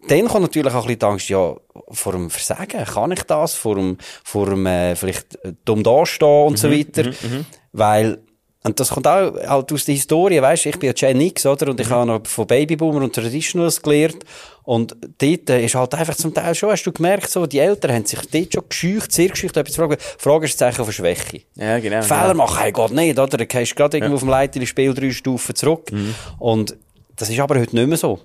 [0.08, 1.56] dann kommt natürlich auch ein bisschen die Angst, ja,
[1.92, 3.56] vor dem Versagen, kann ich das?
[3.56, 7.04] Vor dem, vor dem, äh, vielleicht äh, dumm dastehen und mhm, so weiter.
[7.04, 8.20] Mhm, mhm, Weil,
[8.64, 11.70] und das kommt auch halt aus der Historie, weißt ich bin ja Gen X, oder?
[11.70, 11.94] Und ich mhm.
[11.94, 14.24] habe noch von Babyboomer und Traditionals gelernt.
[14.64, 17.94] Und dort äh, ist halt einfach zum Teil schon, hast du gemerkt, so, die Eltern
[17.94, 19.98] haben sich dort schon gescheucht, sehr gescheucht, etwas zu fragen.
[20.18, 21.42] Frage ist ein Zeichen von Schwäche.
[21.56, 22.02] Ja, genau.
[22.02, 22.46] Fehler genau.
[22.46, 23.38] machen, hey, geht nicht, oder?
[23.38, 24.16] Du gehst gerade irgendwo ja.
[24.16, 25.92] auf dem Leiter Spiel drei Stufen zurück.
[25.92, 26.16] Mhm.
[26.38, 26.78] Und
[27.18, 28.20] das ist aber heute nicht mehr so.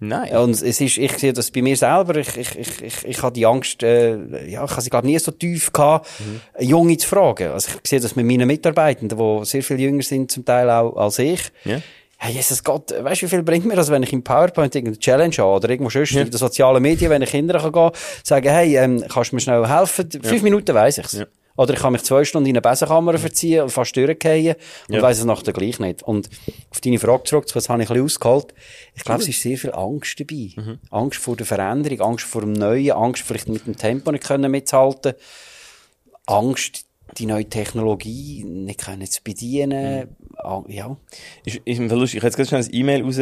[0.00, 0.36] Nein.
[0.36, 3.32] Und es ist, ich sehe das bei mir selber, ich, ich, ich, ich, ich habe
[3.32, 4.16] die Angst, äh,
[4.50, 6.40] ja, ich habe sie glaube nie so tief gehabt, mhm.
[6.66, 7.52] Junge zu fragen.
[7.52, 10.96] Also ich sehe das mit meinen Mitarbeitenden, die sehr viel jünger sind zum Teil auch
[10.96, 11.40] als ich.
[11.64, 11.80] Ja.
[12.18, 14.98] Hey, Jesus Gott, weißt du, wie viel bringt mir das, wenn ich im PowerPoint irgendeine
[14.98, 16.22] Challenge habe oder irgendwo sonst ja.
[16.22, 17.90] in den sozialen Medien, wenn ich Kinder kann gehen,
[18.22, 20.10] sagen, hey, ähm, kannst du mir schnell helfen?
[20.10, 20.42] Fünf ja.
[20.42, 21.12] Minuten weiss ich's.
[21.12, 21.26] Ja.
[21.56, 24.56] Oder ich kann mich zwei Stunden in eine Besenkammer verziehen und fast durchgehen
[24.88, 25.02] und ja.
[25.02, 26.02] weiss es nachher gleich nicht.
[26.02, 26.28] Und
[26.70, 28.54] auf deine Frage zurück, das habe ich ein bisschen ausgeholt.
[28.94, 30.50] Ich glaube, es ist sehr viel Angst dabei.
[30.56, 30.78] Mhm.
[30.90, 34.50] Angst vor der Veränderung, Angst vor dem Neuen, Angst vielleicht mit dem Tempo nicht können
[34.50, 35.14] mitzuhalten.
[36.26, 36.86] Angst,
[37.18, 40.08] die neue Technologie nicht können zu bedienen.
[40.44, 40.70] Mhm.
[40.70, 40.96] Ja.
[41.44, 42.14] Ist, ist ein Verlust.
[42.14, 43.20] Ich habe jetzt gerade schon ein E-Mail raus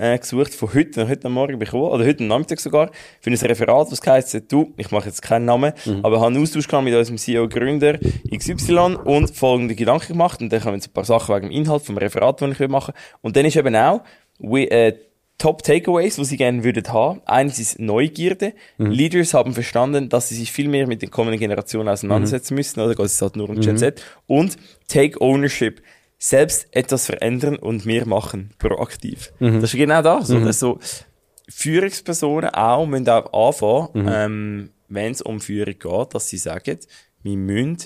[0.00, 4.00] äh, gesucht von heute, heute Morgen bekommen, oder heute Nachmittag sogar, für ein Referat, was
[4.06, 6.00] heisst, du, ich mache jetzt keinen Namen, mhm.
[6.04, 7.98] aber habe einen Austausch gehabt mit unserem CEO-Gründer
[8.34, 11.82] XY und folgende Gedanken gemacht und dann kommen jetzt ein paar Sachen wegen dem Inhalt
[11.82, 14.02] vom Referat, das ich machen Und dann ist eben auch,
[14.38, 14.94] we, äh,
[15.38, 17.22] Top Takeaways, die sie gerne würden haben.
[17.24, 18.54] Eins ist Neugierde.
[18.76, 18.90] Mhm.
[18.90, 22.58] Leaders haben verstanden, dass sie sich viel mehr mit den kommenden Generationen auseinandersetzen mhm.
[22.58, 22.98] müssen, oder?
[22.98, 24.02] Es ist halt nur um Gen Z.
[24.26, 24.56] Und
[24.88, 25.80] Take Ownership
[26.18, 29.32] selbst etwas verändern und mehr machen, proaktiv.
[29.38, 29.60] Mhm.
[29.60, 30.28] Das ist genau das.
[30.28, 30.44] Mhm.
[30.44, 30.78] Also,
[31.48, 34.08] Führungspersonen auch müssen auch anfangen, mhm.
[34.12, 36.78] ähm, wenn es um Führung geht, dass sie sagen,
[37.22, 37.78] wir müssen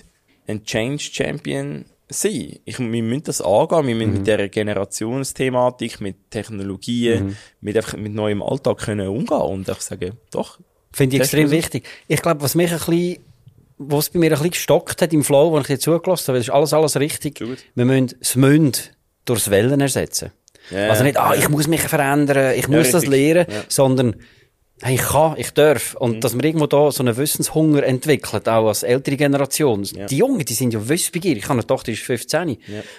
[0.46, 2.58] ein Change Champion sein.
[2.64, 4.16] Ich, wir müssen das angehen, wir müssen mhm.
[4.18, 7.36] mit dieser Generationsthematik, mit Technologien, mhm.
[7.60, 10.58] mit, einfach, mit neuem Alltag können umgehen und ich sage, doch.
[10.92, 11.88] Finde ich extrem wichtig.
[12.06, 13.18] Ich glaube, was mich ein bisschen
[13.86, 16.38] wo es bei mir ein bisschen gestockt hat im Flow, wo ich dir zugelassen habe,
[16.38, 17.40] das ist alles, alles richtig.
[17.74, 18.92] Wir müssen das Münd
[19.24, 20.32] durchs Wellen ersetzen.
[20.70, 23.64] Yeah, also nicht, ah, ich muss mich verändern, ich muss ja, das lernen, ja.
[23.68, 24.16] sondern
[24.88, 25.94] ich kann, ich darf.
[25.94, 26.20] Und mhm.
[26.20, 29.84] dass man irgendwo da so einen Wissenshunger entwickelt, auch als ältere Generation.
[29.84, 30.06] Ja.
[30.06, 31.38] Die Jungen, die sind ja wissbegierig.
[31.38, 32.48] Ich habe eine Tochter, die ist 15.
[32.48, 32.56] Ja.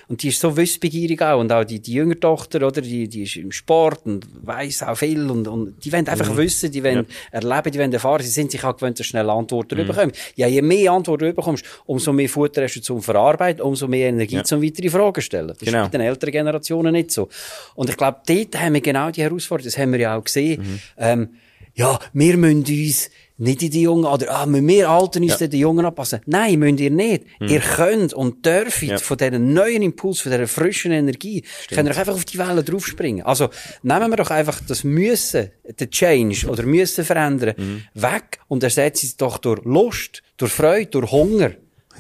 [0.08, 1.40] Und die ist so wissbegierig auch.
[1.40, 4.96] Und auch die, die jüngere Tochter, oder, die, die ist im Sport und weiss auch
[4.96, 5.30] viel.
[5.30, 6.38] Und, und die wollen einfach mhm.
[6.38, 7.40] wissen, die wollen ja.
[7.40, 8.22] erleben, die wollen erfahren.
[8.24, 9.88] Sie sind sich auch gewöhnt, dass schnell Antworten mhm.
[9.88, 10.12] bekommen.
[10.36, 14.08] Ja, je mehr Antworten du bekommst, umso mehr Futter hast du zum Verarbeiten, umso mehr
[14.08, 15.50] Energie zum weitere Fragen stellen.
[15.50, 15.84] Das genau.
[15.84, 17.28] ist bei den älteren Generationen nicht so.
[17.76, 19.66] Und ich glaube, dort haben wir genau die Herausforderung.
[19.66, 20.62] Das haben wir ja auch gesehen.
[20.62, 20.80] Mhm.
[20.98, 21.30] Ähm,
[21.76, 25.48] ja, wir müssen uns nicht in die Jungen, oder, ah, müssen wir Alten uns ja.
[25.48, 26.22] den Jungen anpassen?
[26.26, 27.26] Nein, müsst ihr nicht.
[27.40, 27.48] Mhm.
[27.48, 28.98] Ihr könnt und dürft ja.
[29.00, 31.76] von diesem neuen Impuls, von dieser frischen Energie, Stimmt.
[31.76, 33.26] könnt ihr einfach auf die Welle draufspringen.
[33.26, 33.50] Also,
[33.82, 37.84] nehmen wir doch einfach das Müssen, den Change oder Müssen verändern, mhm.
[37.96, 41.52] weg und ersetzen es doch durch Lust, durch Freude, durch Hunger.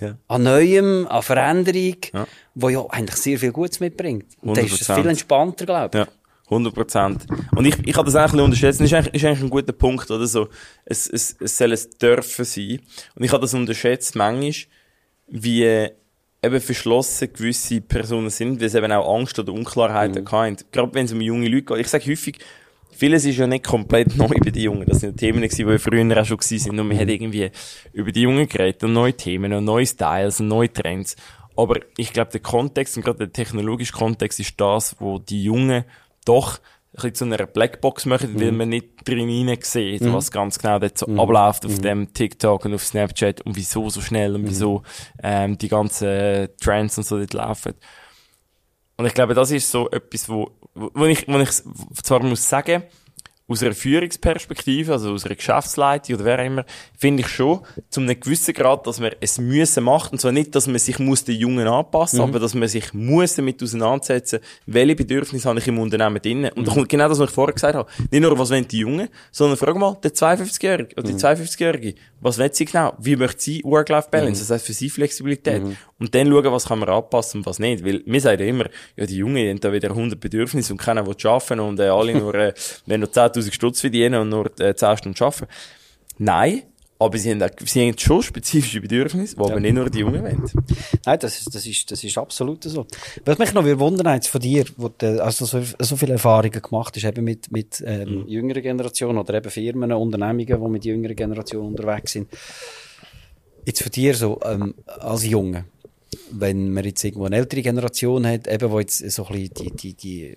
[0.01, 0.17] Ja.
[0.27, 2.27] An Neuem, an Veränderung, ja.
[2.55, 4.25] wo ja eigentlich sehr viel Gutes mitbringt.
[4.41, 6.05] Und dann ist es viel entspannter, glaube ich.
[6.05, 6.12] Ja.
[6.45, 7.25] 100 Prozent.
[7.56, 8.79] Und ich, ich habe das eigentlich unterschätzt.
[8.79, 10.49] Das ist eigentlich, ist eigentlich ein guter Punkt, oder so.
[10.86, 12.79] Es, es, es soll es dürfen sein.
[13.15, 14.53] Und ich habe das unterschätzt manchmal,
[15.27, 15.89] wie
[16.43, 20.32] eben verschlossen gewisse Personen sind, weil sie eben auch Angst oder Unklarheiten mhm.
[20.32, 20.58] haben.
[20.71, 21.79] Gerade wenn es um junge Leute geht.
[21.79, 22.38] Ich sage häufig,
[22.91, 24.86] vieles ist ja nicht komplett neu bei den Jungen.
[24.86, 26.79] Das sind Themen die früher auch schon gewesen sind.
[26.79, 27.49] Und wir haben irgendwie
[27.93, 31.15] über die Jungen geredet und neue Themen und neue Styles und neue Trends.
[31.56, 35.86] Aber ich glaube, der Kontext und gerade der technologische Kontext ist das, wo die Jungen
[36.25, 36.59] doch
[36.95, 38.41] ein bisschen zu einer Blackbox machen, mhm.
[38.41, 40.13] weil man nicht drin sieht, mhm.
[40.13, 41.19] was ganz genau dort so mhm.
[41.19, 41.81] abläuft auf mhm.
[41.81, 44.49] dem TikTok und auf Snapchat und wieso so schnell und mhm.
[44.49, 44.83] wieso
[45.21, 47.73] ähm, die ganzen Trends und so dort laufen.
[48.97, 51.49] Und ich glaube, das ist so etwas, wo, wo ich, wo ich
[52.03, 52.83] zwar muss sagen,
[53.53, 56.65] aus einer Führungsperspektive, also aus einer Geschäftsleitung oder wer immer,
[56.97, 60.11] finde ich schon, zu einem gewissen Grad, dass man es müssen macht.
[60.11, 62.25] Und zwar nicht, dass man sich muss den Jungen anpassen, mhm.
[62.25, 66.45] aber dass man sich muss damit auseinandersetzen, welche Bedürfnisse habe ich im Unternehmen drin.
[66.45, 66.65] Und mhm.
[66.65, 67.89] da kommt genau das, was ich vorher gesagt habe.
[68.11, 71.95] Nicht nur, was wollen die Jungen, sondern frag mal, der 52-Jährige oder die 52-Jährige, mhm.
[72.21, 72.93] was will sie genau?
[72.99, 74.41] Wie möchte sie Work-Life-Balance?
[74.41, 74.47] Mhm.
[74.47, 75.63] Das heißt für sie Flexibilität.
[75.63, 75.77] Mhm.
[75.99, 77.85] Und dann schauen, was kann man anpassen und was nicht.
[77.85, 78.65] Weil, wir sagen ja immer,
[78.97, 82.13] ja, die Jungen haben da wieder 100 Bedürfnisse und keiner will arbeiten und äh, alle
[82.19, 82.53] nur, äh,
[82.85, 85.47] wenn nur 10.000 Stutz verdienen und nur äh, 10 Stunden arbeiten.
[86.17, 86.63] Nein,
[87.03, 89.49] aber sie haben, sie haben schon spezifische Bedürfnisse, die ja.
[89.49, 90.43] aber nicht nur die Jungen wollen.
[91.06, 92.86] Nein, das ist, das ist, das ist absolut so.
[93.25, 96.95] Was mich noch wundern jetzt von dir, wo du also so, so viele Erfahrungen gemacht
[96.95, 98.27] hast, eben mit, mit ähm, mhm.
[98.27, 102.29] jüngeren Generationen oder eben Firmen, Unternehmungen, die mit jüngeren Generationen unterwegs sind.
[103.65, 105.65] Jetzt von dir so, ähm, als Junge,
[106.32, 109.71] wenn man jetzt irgendwo eine ältere Generation hat, eben, wo jetzt so ein bisschen die,
[109.71, 110.36] die, die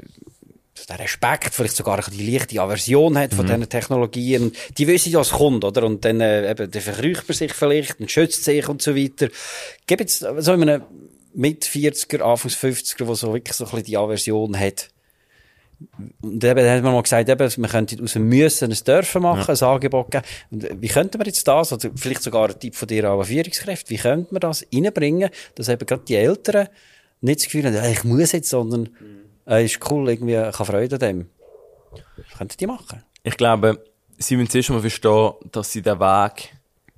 [0.84, 3.50] der Respekt, vielleicht sogar die leichte Aversion hat von mhm.
[3.50, 4.52] diesen Technologien.
[4.76, 5.84] Die wissen ja, was kommt, oder?
[5.84, 9.28] Und dann, äh, eben, dann verkrücht man sich vielleicht und schützt sich und so weiter.
[9.86, 10.82] Gibt jetzt so in einem
[11.34, 14.88] mit 40er, Anfangs 50er, wo so wirklich so ein bisschen die Aversion hat.
[16.22, 19.54] Und eben, hat man mal gesagt, eben, man könnte aus dem Müssen ein Dürfen machen,
[19.54, 19.66] ja.
[19.66, 20.24] ein Angebot geben.
[20.50, 23.90] Und wie könnte man jetzt das, oder vielleicht sogar ein Tipp von dir auch Führungskräfte,
[23.90, 26.68] wie könnte man das reinbringen, dass eben gerade die Eltern
[27.20, 30.64] nicht das Gefühl haben, ich muss jetzt, sondern, mhm äh, ist cool, irgendwie, ich habe
[30.64, 31.30] Freude an dem.
[32.36, 33.02] könnten die machen.
[33.22, 33.82] Ich glaube,
[34.18, 36.52] sie müssen zuerst mal verstehen, dass sie den Weg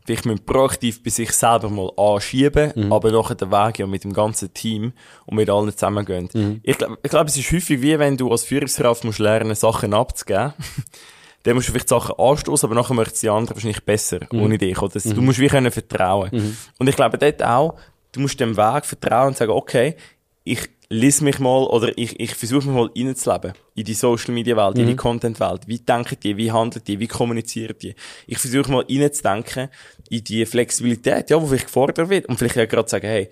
[0.04, 2.92] vielleicht müssen proaktiv bei sich selber mal anschieben, Mhm.
[2.94, 4.94] aber nachher den Weg ja mit dem ganzen Team
[5.26, 6.30] und mit allen zusammengehen.
[6.32, 6.60] Mhm.
[6.62, 9.92] Ich glaube, ich glaube, es ist häufig wie wenn du als Führungskraft musst lernen, Sachen
[9.92, 10.54] abzugeben.
[11.42, 14.42] Dann musst du vielleicht Sachen anstoßen, aber nachher möchten die anderen wahrscheinlich besser, Mhm.
[14.42, 14.80] ohne dich.
[14.80, 14.98] Oder?
[14.98, 16.56] Du musst wie können vertrauen.
[16.78, 17.74] Und ich glaube dort auch,
[18.12, 19.94] du musst dem Weg vertrauen und sagen, okay,
[20.42, 24.56] ich lese mich mal oder ich, ich versuche mich mal reinzuleben in die Social Media
[24.56, 25.62] Welt, in die Content Welt.
[25.66, 27.94] Wie denken die, wie handeln die, wie kommunizieren die?
[28.26, 29.68] Ich versuche mal reinzudenken
[30.08, 33.28] in die Flexibilität, ja, wo vielleicht gefordert wird und vielleicht auch gerade sagen, hey,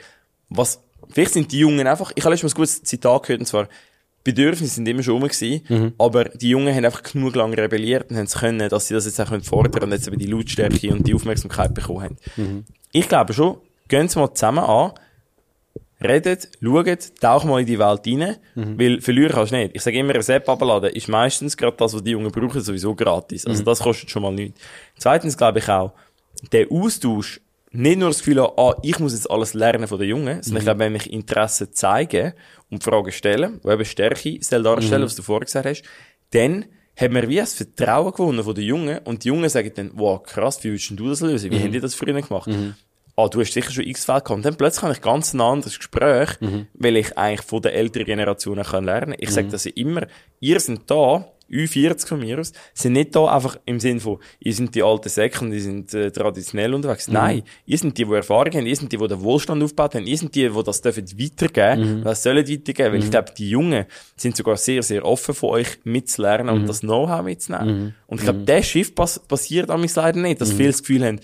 [0.51, 3.47] was, vielleicht sind die Jungen einfach, ich habe letztens mal ein gutes Zitat gehört und
[3.47, 3.69] zwar,
[4.23, 8.17] Bedürfnisse sind immer schon rum gewesen, aber die Jungen haben einfach genug lange rebelliert und
[8.17, 10.93] haben es können, dass sie das jetzt auch können fordern und jetzt eben die Lautstärke
[10.93, 12.65] und die Aufmerksamkeit bekommen haben.
[12.91, 14.93] Ich glaube schon, gehen Sie mal zusammen an,
[16.03, 18.37] redet, schaut, tauch mal in die Welt rein,
[18.79, 19.75] weil verlieren kannst du nicht.
[19.75, 22.95] Ich sage immer, ein App abladen ist meistens gerade das, was die Jungen brauchen, sowieso
[22.95, 23.47] gratis.
[23.47, 24.61] Also das kostet schon mal nichts.
[24.99, 25.93] Zweitens glaube ich auch,
[26.53, 27.41] der Austausch,
[27.73, 30.61] nicht nur das Gefühl haben, ah, ich muss jetzt alles lernen von den Jungen, sondern
[30.61, 32.35] ich glaube, wenn ich Interesse zeige
[32.71, 35.83] und Fragen stelle, die eben Stärke soll darstellen, was du vorher gesagt hast,
[36.31, 36.67] dann
[36.99, 40.23] hat man wie ein Vertrauen gewonnen von den Jungen und die Jungen sagen dann, wow,
[40.23, 41.51] krass, wie würdest denn du das lösen?
[41.51, 42.49] Wie haben die das früher gemacht?
[43.17, 44.37] Ah, du hast sicher schon x Fälle gehabt.
[44.37, 46.31] Und dann plötzlich habe ich ganz ein anderes Gespräch,
[46.75, 49.15] weil ich eigentlich von der älteren Generation kann lernen.
[49.19, 50.07] Ich sage das ja immer,
[50.41, 54.53] ihr sind da, U40 von mir aus, sind nicht da einfach im Sinn von, ihr
[54.53, 57.07] sind die alten Säcke und ihr sind äh, traditionell unterwegs.
[57.07, 60.07] Nein, ihr sind die, die Erfahrung haben, ihr sind die, die den Wohlstand aufgebaut haben,
[60.07, 63.85] ihr sind die, die das dürfen weitergeben, das sollen weitergeben, weil ich glaube, die Jungen
[64.17, 67.95] sind sogar sehr, sehr offen von euch mitzulernen und das Know-how mitzunehmen.
[68.09, 71.21] Und ich glaube, der Shift pass passiert an leider nicht, dass viele das Gefühl haben,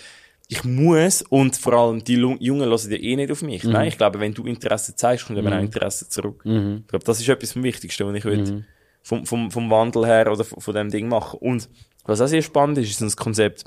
[0.53, 3.65] ich muss und vor allem die Jungen lassen ja eh nicht auf mich.
[3.65, 6.43] Nein, ich glaube, wenn du Interesse zeigst, kommt eben auch Interesse zurück.
[6.81, 8.65] Ich glaube, das ist etwas vom Wichtigsten, was ich will,
[9.03, 11.39] vom, vom, vom Wandel her oder von, von dem Ding machen.
[11.41, 11.71] Und
[12.05, 13.65] was auch sehr spannend ist, ist ein Konzept,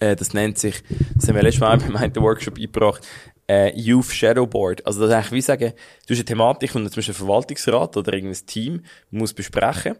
[0.00, 0.82] äh, das nennt sich,
[1.14, 3.06] das haben wir letztes Mal beim einen Workshop eingebracht,
[3.46, 4.86] äh, Youth Shadow Board.
[4.86, 5.72] Also das ist eigentlich wie sagen,
[6.06, 9.96] du hast eine Thematik und zum Beispiel ein Verwaltungsrat oder irgendein Team muss besprechen.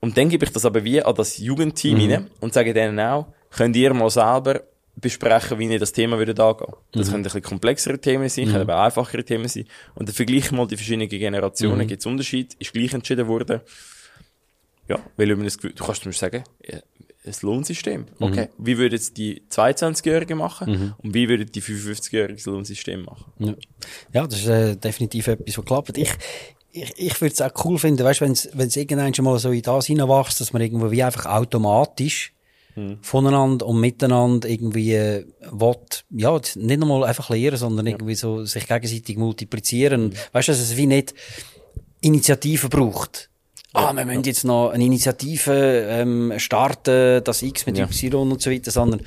[0.00, 3.28] Und dann gebe ich das aber wie an das Jugendteam rein und sage denen auch,
[3.50, 4.62] könnt ihr mal selber
[4.96, 6.72] besprechen, wie ihr das Thema würdet angehen.
[6.92, 9.64] Das können ein bisschen komplexere Themen sein, können aber einfachere Themen sein.
[9.94, 11.86] Und dann vergleichen wir mal die verschiedenen Generationen.
[11.86, 12.54] Gibt es Unterschied?
[12.58, 13.60] Ist gleich entschieden worden?
[14.88, 16.80] Ja, weil Gefühl, du kannst mir sagen, ja,
[17.24, 18.06] ein Lohnsystem.
[18.18, 18.48] Okay.
[18.58, 20.94] Wie würden es die 22-Jährigen machen?
[20.98, 23.32] Und wie würden die 55-Jährigen das Lohnsystem machen?
[23.38, 23.54] Ja,
[24.12, 25.98] ja das ist äh, definitiv etwas, was klappt.
[25.98, 26.10] Ich,
[26.72, 29.62] ich, ich würde es auch cool finden, weißt, wenn es irgendwann schon mal so in
[29.62, 32.31] das hineinwächst, dass man irgendwo wie einfach automatisch
[33.02, 35.76] voneinander und miteinander irgendwie äh, will,
[36.10, 40.14] ja, nicht nochmal einfach lernen, sondern irgendwie so sich gegenseitig multiplizieren.
[40.32, 41.14] Weißt du, dass es wie nicht
[42.00, 43.28] Initiativen braucht.
[43.74, 47.86] Ah, wir müssen jetzt noch eine Initiative ähm, starten, das X mit Ja.
[47.86, 49.00] Y und so weiter, sondern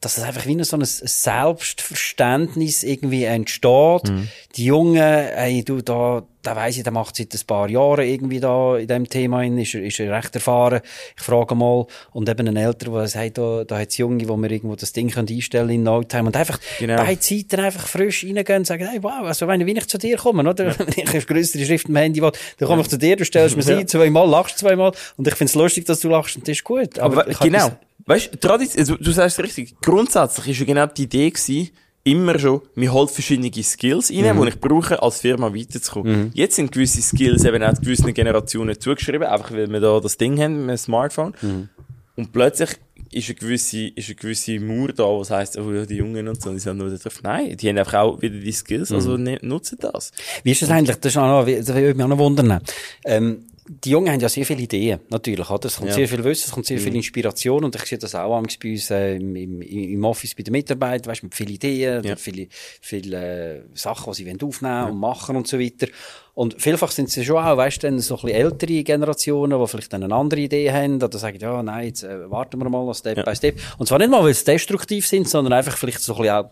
[0.00, 4.10] dass es einfach wie so ein Selbstverständnis irgendwie entsteht.
[4.56, 8.40] Die Jungen, ey, du, da, da weiss ich, der macht seit ein paar Jahren irgendwie
[8.40, 10.80] da in dem Thema hin, ist, er- ist er recht erfahren.
[11.16, 14.50] Ich frage mal, und eben ein Älterer, der sagt, da, da hat's Junge, wo wir
[14.50, 16.96] irgendwo das Ding können einstellen in No Time und einfach Genau.
[16.96, 20.16] beide Seiten einfach frisch reingehen und sagen, hey, wow, also wenn, wenn ich zu dir
[20.16, 20.74] komme, oder?
[20.78, 23.62] Wenn ich größere Schrift im Handy will, dann komme ich zu dir, du stellst mir
[23.64, 23.78] Ja.
[23.78, 26.98] ein, zweimal, lachst zweimal, und ich find's lustig, dass du lachst, und das ist gut.
[26.98, 27.70] Aber, hab genau.
[28.06, 29.74] Weißt du, also, du sagst es richtig.
[29.82, 31.68] Grundsätzlich ist ja genau die Idee gewesen,
[32.10, 34.42] immer schon, wir holt verschiedene Skills rein, Mhm.
[34.42, 36.30] die ich brauche, als Firma weiterzukommen.
[36.34, 40.38] Jetzt sind gewisse Skills eben auch gewissen Generationen zugeschrieben, einfach weil wir da das Ding
[40.40, 41.34] haben mit dem Smartphone.
[41.42, 41.68] Mhm.
[42.16, 42.70] Und plötzlich
[43.12, 46.42] ist eine gewisse, ist eine gewisse Mauer da, was heisst, oh ja, die Jungen und
[46.42, 47.20] so, die sind nur da drauf.
[47.22, 49.38] Nein, die haben einfach auch wieder die Skills, also Mhm.
[49.42, 50.10] nutzen das.
[50.42, 50.96] Wie ist das eigentlich?
[50.96, 52.60] Das, ist auch noch, das würde mich auch noch wundern.
[53.04, 55.66] Ähm, die Jungen haben ja sehr viele Ideen, natürlich, oder?
[55.66, 55.94] Es kommt Ja.
[55.94, 58.70] sehr viel Wissen, es kommt sehr viel Inspiration, und ich sehe das auch manchmal bei
[58.72, 62.16] uns, äh, im, im, im Office bei den Mitarbeitern, weißt, mit vielen Ideen, Ja.
[62.16, 62.48] viele,
[62.80, 65.86] viele, äh, Sachen, die sie wollen aufnehmen und machen und so weiter.
[66.34, 69.66] Und vielfach sind sie schon auch, weißt du, dann so ein bisschen ältere Generationen, die
[69.66, 72.94] vielleicht dann eine andere Idee haben, oder sagen, ja, nein, jetzt äh, warten wir mal,
[72.94, 73.24] Step Ja.
[73.24, 73.58] by Step.
[73.78, 76.50] Und zwar nicht mal, weil sie destruktiv sind, sondern einfach vielleicht so ein bisschen auch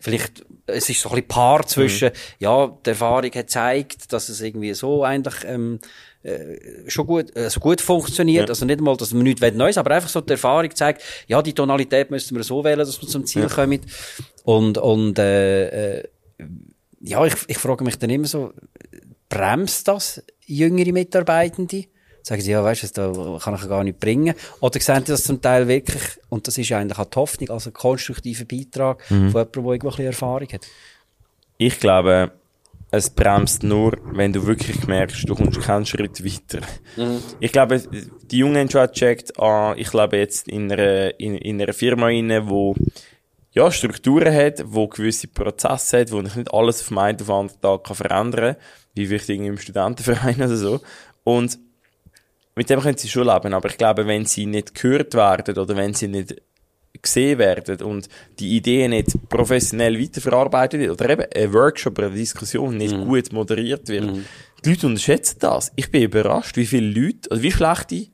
[0.00, 4.40] Vielleicht, es ist so ein bisschen Paar zwischen, ja, die Erfahrung hat gezeigt, dass es
[4.40, 5.78] irgendwie so eigentlich, ähm,
[6.22, 8.48] äh, schon gut, äh, so gut funktioniert.
[8.48, 8.50] Ja.
[8.50, 11.52] Also nicht mal, dass man nichts Neues, aber einfach so die Erfahrung zeigt, ja, die
[11.52, 13.80] Tonalität müssen wir so wählen, dass wir zum Ziel kommen.
[14.44, 16.08] Und, und, äh, äh,
[17.00, 18.52] ja, ich, ich frage mich dann immer so,
[19.28, 21.84] bremst das jüngere Mitarbeitende?
[22.28, 24.34] Sagen sie, ja, weißt du, das kann ich gar nicht bringen.
[24.60, 27.48] Oder sehen die das zum Teil wirklich, und das ist ja eigentlich auch die Hoffnung,
[27.48, 30.66] als ein konstruktiver Beitrag von jemandem, der irgendwo ein bisschen Erfahrung hat.
[31.56, 32.32] Ich glaube,
[32.90, 36.66] es bremst nur, wenn du wirklich merkst, du kommst keinen Schritt weiter.
[36.96, 37.22] Mhm.
[37.40, 37.80] Ich glaube,
[38.30, 42.08] die Jungen haben schon gecheckt, ah, ich glaube jetzt in einer, in, in einer Firma
[42.08, 42.74] rein, wo
[43.52, 47.60] ja, Strukturen hat, wo gewisse Prozesse hat, wo ich nicht alles auf einen auf anderen
[47.62, 48.62] Tag kann verändern kann,
[48.92, 50.80] wie wichtig im Studentenverein oder so.
[51.24, 51.58] Und
[52.58, 55.76] mit dem können sie schon leben, aber ich glaube, wenn sie nicht gehört werden oder
[55.76, 56.34] wenn sie nicht
[57.00, 62.16] gesehen werden und die Idee nicht professionell weiterverarbeitet wird oder eben ein Workshop oder eine
[62.16, 63.04] Diskussion nicht mhm.
[63.04, 64.06] gut moderiert wird.
[64.06, 64.24] Mhm.
[64.64, 65.70] Die Leute unterschätzen das.
[65.76, 68.06] Ich bin überrascht, wie viele Leute, also wie schlechte,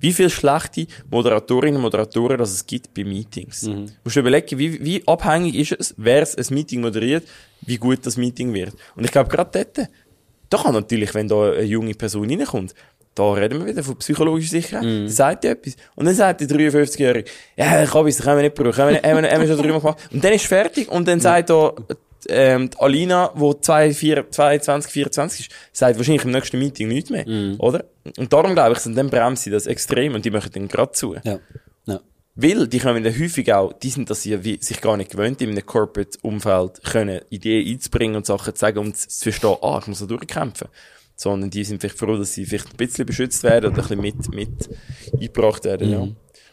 [0.00, 3.62] wie viele schlechte Moderatorinnen und Moderatoren das es gibt bei Meetings.
[3.62, 3.86] Mhm.
[3.86, 7.26] Du musst überlegen, wie, wie abhängig ist es, wer es ein Meeting moderiert,
[7.62, 8.74] wie gut das Meeting wird.
[8.96, 9.88] Und ich glaube, gerade dort,
[10.50, 12.74] da kann natürlich, wenn da eine junge Person reinkommt,
[13.18, 14.84] da reden wir wieder von psychologischer Sicherheit.
[14.84, 15.06] Mm.
[15.06, 15.76] Da sagt er etwas.
[15.96, 19.02] Und dann sagt der 53-Jährige, ja, ich habe es, können wir nicht brauchen, haben wir,
[19.02, 20.08] haben wir, haben wir schon drüber gemacht.
[20.12, 21.72] Und dann ist fertig und dann sagt da,
[22.28, 27.56] ähm, die Alina, die 22, 24 ist, sagt wahrscheinlich im nächsten Meeting nichts mehr, mm.
[27.58, 27.84] oder?
[28.16, 30.92] Und darum glaube ich, sind dann bremsen sie das extrem und die machen dann gerade
[30.92, 31.16] zu.
[31.24, 31.38] Ja.
[31.86, 32.00] ja.
[32.34, 35.40] Weil die kommen dann häufig auch, die sind das ja wie, sich gar nicht gewöhnt,
[35.42, 39.88] in einem Corporate-Umfeld können Ideen einzubringen und Sachen zu sagen und zu verstehen, ah, ich
[39.88, 40.68] muss da durchkämpfen
[41.18, 44.00] sondern die sind vielleicht froh, dass sie vielleicht ein bisschen beschützt werden oder ein bisschen
[44.00, 44.70] mit, mit
[45.12, 45.92] eingebracht werden, mhm.
[45.92, 46.08] ja.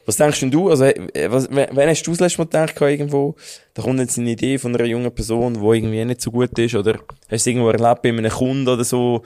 [0.07, 3.35] Was denkst denn du, also, äh, was, wenn hast du das letzte Mal gedacht, irgendwo,
[3.73, 6.75] da kommt jetzt eine Idee von einer jungen Person, die irgendwie nicht so gut ist,
[6.75, 6.99] oder
[7.29, 9.23] hast du irgendwo erlebt bei einem Kunden oder so,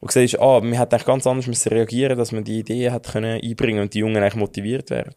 [0.00, 2.90] wo du siehst, ah, man hat eigentlich ganz anders müssen reagieren, dass man die Idee
[2.90, 5.14] hat können einbringen und die Jungen eigentlich motiviert werden?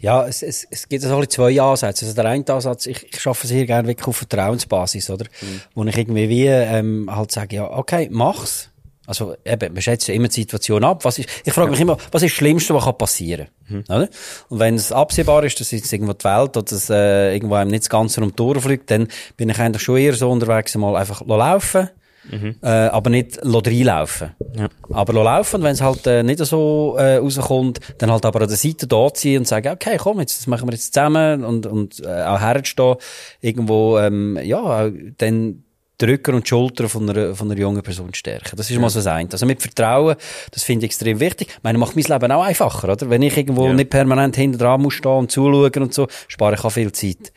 [0.00, 2.04] Ja, es, es, es gibt also zwei Ansätze.
[2.04, 5.26] Also der eine Ansatz, ich, ich arbeite sehr gerne wirklich auf Vertrauensbasis, oder?
[5.40, 5.60] Mhm.
[5.74, 8.70] Wo ich irgendwie wie, ähm, halt sage, ja, okay, mach's.
[9.08, 11.02] Also eben, man schätzt ja immer die Situation ab.
[11.06, 13.84] Was ist, ich frage mich immer, was ist das Schlimmste, was kann passieren mhm.
[13.88, 14.08] oder?
[14.50, 17.70] Und wenn es absehbar ist, dass jetzt irgendwo die Welt oder dass äh, irgendwo einem
[17.70, 20.74] nicht das Ganze um die Ohren fliegt, dann bin ich eigentlich schon eher so unterwegs,
[20.74, 21.88] mal einfach laufen
[22.30, 22.56] Mhm.
[22.62, 24.30] Äh, aber nicht reinlaufen.
[24.54, 24.68] Ja.
[24.90, 28.56] Aber laufen, wenn es halt äh, nicht so äh, rauskommt, dann halt aber an der
[28.56, 32.00] Seite da ziehen und sagen, okay, komm, jetzt, das machen wir jetzt zusammen und, und
[32.04, 32.96] äh, auch herstehen,
[33.40, 35.64] irgendwo, ähm, ja, dann
[36.00, 38.56] die Rücken und die Schultern von einer, von einer jungen Person stärken.
[38.56, 38.80] Das ist ja.
[38.80, 39.28] mal so das eine.
[39.30, 40.16] Also mit Vertrauen,
[40.52, 41.48] das finde ich extrem wichtig.
[41.48, 43.10] Ich meine, macht mein Leben auch einfacher, oder?
[43.10, 43.72] Wenn ich irgendwo ja.
[43.72, 47.32] nicht permanent hinter dran muss stehen und zuschauen und so, spare ich auch viel Zeit.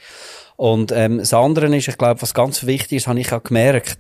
[0.58, 3.98] Und ähm, das andere ist, ich glaube, was ganz wichtig ist, habe ich auch gemerkt,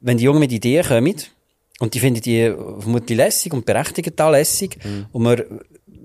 [0.00, 1.16] wenn die Jungen mit Ideen kommen,
[1.78, 5.06] und die finden die vermutlich lässig und berechtigt auch lässig, mhm.
[5.12, 5.42] und man,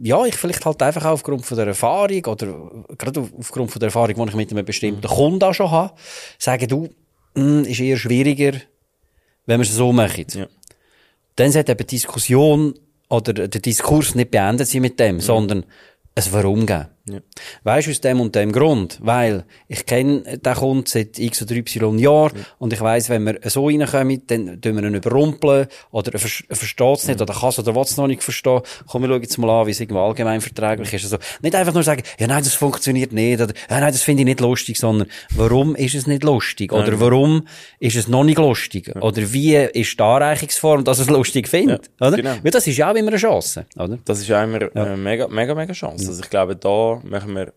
[0.02, 3.88] ja, ich vielleicht halt einfach auch aufgrund von der Erfahrung oder gerade aufgrund von der
[3.88, 5.14] Erfahrung, die ich mit einem bestimmten mhm.
[5.14, 5.94] Kunden auch schon habe,
[6.38, 6.90] sagen du,
[7.36, 8.54] mh, hm, ist eher schwieriger,
[9.46, 10.26] wenn wir es so machen.
[10.34, 10.48] Ja.
[11.36, 12.74] Dann sollte eben die Diskussion
[13.10, 15.22] oder der Diskurs nicht beendet sein mit dem, mhm.
[15.22, 15.66] sondern
[16.16, 16.88] es Warum geben.
[17.08, 17.20] Ja.
[17.64, 18.98] Weißt du, aus dem und dem Grund?
[19.02, 22.44] Weil ich kenne den Kunden seit x oder y Jahren ja.
[22.58, 26.46] und ich weiss, wenn wir so reinkommen, dann tun wir ihn überrumpeln oder er, ver
[26.50, 27.24] er versteht es nicht ja.
[27.24, 28.62] oder kann es oder will es noch nicht verstehen.
[28.88, 31.04] Komm, wir schauen jetzt mal an, wie es irgendwo allgemein verträglich ist.
[31.04, 34.22] Also nicht einfach nur sagen, ja nein, das funktioniert nicht oder ja nein, das finde
[34.22, 37.48] ich nicht lustig, sondern warum ist es nicht lustig oder warum
[37.80, 42.18] ist es noch nicht lustig oder wie ist die Anreichungsform, dass es lustig findet, oder?
[42.18, 42.36] Genau.
[42.42, 44.00] Weil das ist ja auch immer eine Chance, oder?
[44.06, 46.08] Das ist ja immer eine mega, mega, mega Chance.
[46.08, 47.54] Also ich glaube, da machen wir,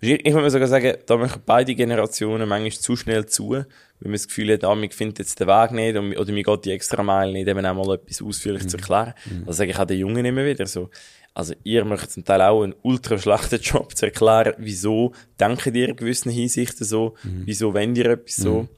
[0.00, 3.66] ich würde sogar sagen, da machen beide Generationen manchmal zu schnell zu, weil
[4.00, 6.72] man das Gefühl hat, ah, man findet jetzt den Weg nicht oder mir geht die
[6.72, 8.68] extra Meile nicht, eben auch mal etwas ausführlich mhm.
[8.68, 9.14] zu erklären.
[9.26, 9.46] Mhm.
[9.46, 10.90] Das sage ich auch den Jungen immer wieder so.
[11.34, 15.90] Also, ihr macht zum Teil auch einen ultra schlechten Job zu erklären, wieso denken ihr
[15.90, 17.42] in gewissen Hinsichten so, mhm.
[17.46, 18.62] wieso wollt ihr etwas so.
[18.62, 18.68] Mhm.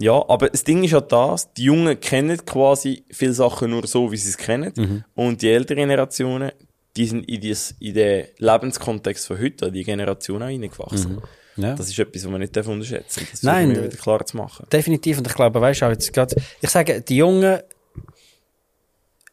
[0.00, 4.12] Ja, aber das Ding ist ja das, die Jungen kennen quasi viele Sachen nur so,
[4.12, 4.72] wie sie es kennen.
[4.76, 5.04] Mhm.
[5.14, 6.52] Und die älteren Generationen,
[6.98, 11.14] die sind in, dies, in den Lebenskontext von heute, in die Generation auch reingewachsen.
[11.56, 11.62] Mhm.
[11.62, 11.74] Ja.
[11.74, 13.30] Das ist etwas, was man nicht unterschätzen darf.
[13.30, 14.66] Das Nein, mir wieder klar zu machen.
[14.72, 15.18] Definitiv.
[15.18, 17.60] Und ich glaube, weißt du, auch jetzt gerade, ich sage, die Jungen,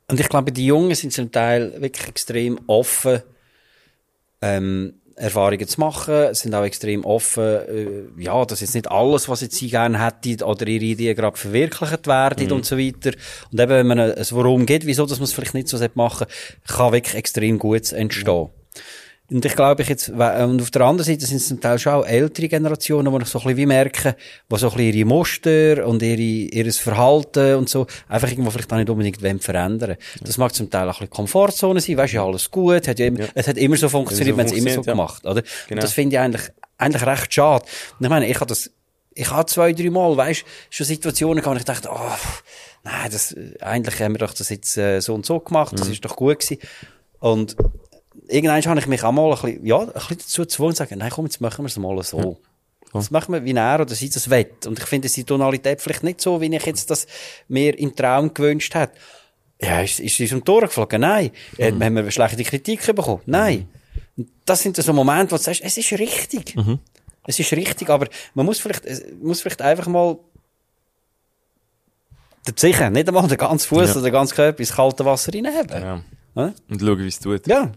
[0.07, 3.23] und ich glaube, die Jungen sind zum Teil wirklich extrem offen,
[4.41, 9.41] ähm, Erfahrungen zu machen, sind auch extrem offen, äh, ja, dass jetzt nicht alles, was
[9.41, 12.53] jetzt sie gerne hätten oder ihre Ideen gerade verwirklicht werden mhm.
[12.53, 13.11] und so weiter.
[13.51, 16.27] Und eben, wenn man es Warum geht, wieso, dass man es vielleicht nicht so machen
[16.67, 18.43] kann wirklich extrem gut entstehen.
[18.43, 18.64] Mhm.
[19.31, 21.93] Und ich glaube, ich jetzt, und auf der anderen Seite sind es zum Teil schon
[21.93, 24.13] auch ältere Generationen, die ich so ein bisschen wie merken,
[24.51, 28.71] die so ein bisschen ihre Muster und ihre, ihres Verhalten und so einfach irgendwo vielleicht
[28.71, 29.97] auch nicht unbedingt wollen verändern.
[30.21, 32.99] Das mag zum Teil auch ein bisschen Komfortzone sein, weißt du, ja, alles gut, hat
[32.99, 33.27] ja immer, ja.
[33.33, 34.91] es hat immer so funktioniert, man hat es immer so ja.
[34.91, 35.41] gemacht, oder?
[35.41, 35.79] Genau.
[35.79, 37.65] Und das finde ich eigentlich, eigentlich recht schade.
[37.97, 38.69] Und ich meine, ich habe das,
[39.15, 42.11] ich habe zwei, drei Mal, weißt schon Situationen gehabt, ich dachte, oh,
[42.83, 45.93] nein, das, eigentlich haben wir doch das jetzt äh, so und so gemacht, das mhm.
[45.93, 46.59] ist doch gut gewesen.
[47.19, 47.55] Und
[48.27, 50.97] irgendwann habe ich mich auch mal ein bisschen, ja, ein bisschen dazu gezwungen zu sagen,
[50.99, 52.39] nein, komm, jetzt machen wir es mal so.
[52.93, 54.47] Das machen wir, wie er oder sie das will.
[54.65, 57.07] Und ich finde, die Tonalität vielleicht nicht so, wie ich jetzt das
[57.49, 58.93] mir im Traum gewünscht hätte.
[59.61, 61.01] Ja, ist, ist es um Ohren geflogen?
[61.01, 61.31] Nein.
[61.57, 61.83] Mhm.
[61.83, 63.21] Haben wir eine schlechte Kritik bekommen?
[63.25, 63.67] Nein.
[64.15, 66.55] Und das sind so Momente, wo du sagst, es ist richtig.
[66.55, 66.79] Mhm.
[67.27, 68.85] Es ist richtig, aber man muss vielleicht,
[69.21, 70.17] muss vielleicht einfach mal
[72.55, 73.91] sicher, nicht einmal den ganzen Fuß ja.
[73.95, 75.81] oder den ganzen Körper ins kalte Wasser reinheben.
[75.81, 76.03] Ja.
[76.35, 76.53] Ja?
[76.69, 77.47] Und schauen, wie es tut.
[77.47, 77.71] Ja.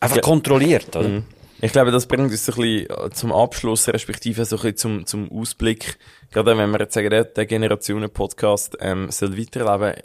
[0.00, 0.22] Einfach ja.
[0.22, 1.08] kontrolliert, oder?
[1.08, 1.24] Mhm.
[1.62, 4.76] Ich glaube, das bringt uns so ein bisschen äh, zum Abschluss, respektive so ein bisschen
[4.76, 5.98] zum, zum Ausblick.
[6.30, 10.00] Gerade wenn wir jetzt sagen, der, der Generationen-Podcast ähm, soll weiterleben.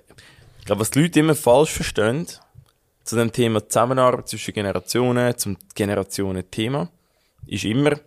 [0.59, 2.27] Ich glaube, was die Leute immer falsch verstehen,
[3.05, 6.89] zu dem Thema Zusammenarbeit zwischen Generationen, zum Generationen-Thema,
[7.45, 7.99] ist immer,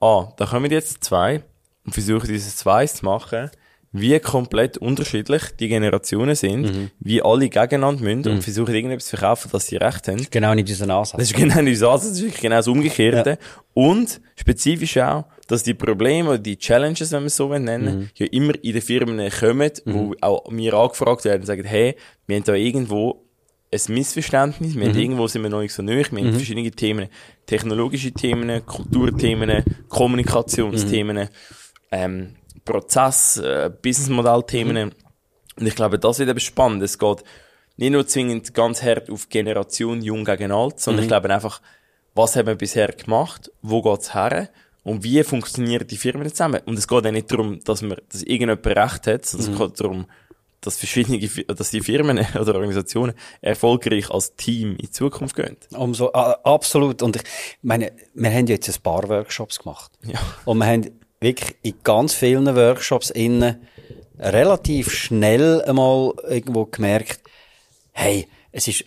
[0.00, 1.42] ah, da kommen jetzt zwei
[1.86, 3.50] und versuchen dieses zwei zu machen,
[3.92, 6.90] wie komplett unterschiedlich die Generationen sind, mhm.
[6.98, 8.36] wie alle gegeneinander müssen mhm.
[8.36, 10.26] und versuchen irgendetwas zu verkaufen, dass sie recht haben.
[10.30, 11.18] Genau nicht unser Ansatz.
[11.18, 13.30] Das ist genau nicht unser Ansatz, das ist wirklich genau das Umgekehrte.
[13.30, 13.36] Ja.
[13.74, 18.10] Und spezifisch auch, dass die Probleme oder die Challenges, wenn wir es so nennen, mhm.
[18.14, 20.16] ja immer in den Firmen kommen, wo mhm.
[20.22, 21.94] auch mir angefragt werden und sagen, hey,
[22.26, 23.26] wir haben da irgendwo
[23.72, 24.98] ein Missverständnis, wir haben mhm.
[25.00, 26.34] irgendwo sind wir noch nicht so nöch, wir haben mhm.
[26.34, 27.08] verschiedene Themen,
[27.46, 31.28] technologische Themen, Kulturthemen, Kommunikationsthemen,
[31.90, 34.86] ähm, Prozess, äh, Businessmodell-Themen.
[34.86, 34.92] Mhm.
[35.58, 36.82] Und ich glaube, das wird eben spannend.
[36.82, 37.22] Es geht
[37.76, 41.04] nicht nur zwingend ganz hart auf Generation jung gegen alt, sondern mhm.
[41.04, 41.60] ich glaube einfach,
[42.14, 44.50] was haben wir bisher gemacht, wo geht's her
[44.84, 46.60] und wie funktionieren die Firmen zusammen.
[46.66, 49.54] Und es geht auch nicht darum, dass man, dass irgendjemand Recht hat, sondern mhm.
[49.54, 50.06] es geht darum,
[50.60, 55.56] dass verschiedene, dass die Firmen oder Organisationen erfolgreich als Team in Zukunft gehen.
[55.72, 57.02] Umso, absolut.
[57.02, 57.22] Und ich
[57.62, 59.90] meine, wir haben jetzt ein paar Workshops gemacht.
[60.04, 60.20] Ja.
[60.44, 63.66] Und wir haben wirklich in ganz vielen Workshops innen
[64.18, 67.20] relativ schnell einmal irgendwo gemerkt,
[67.92, 68.84] hey, es ist,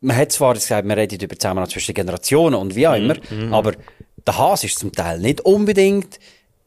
[0.00, 3.16] man hat zwar gesagt, man redet über Zusammenhang zwischen Generationen und wie auch mhm, immer,
[3.30, 3.54] mhm.
[3.54, 3.74] aber
[4.26, 6.18] der Hase ist zum Teil nicht unbedingt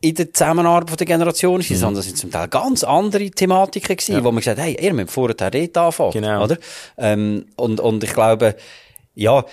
[0.02, 1.76] in der Zusammenarbeit der Generationen, mhm.
[1.76, 4.24] sondern es sind zum Teil ganz andere Thematiken gewesen, ja.
[4.24, 6.44] wo man gesagt hat, hey, ihr müsst vorher dort anfangen, genau.
[6.44, 6.58] oder?
[6.98, 8.56] Ähm, und, und ich glaube,
[9.16, 9.46] ja,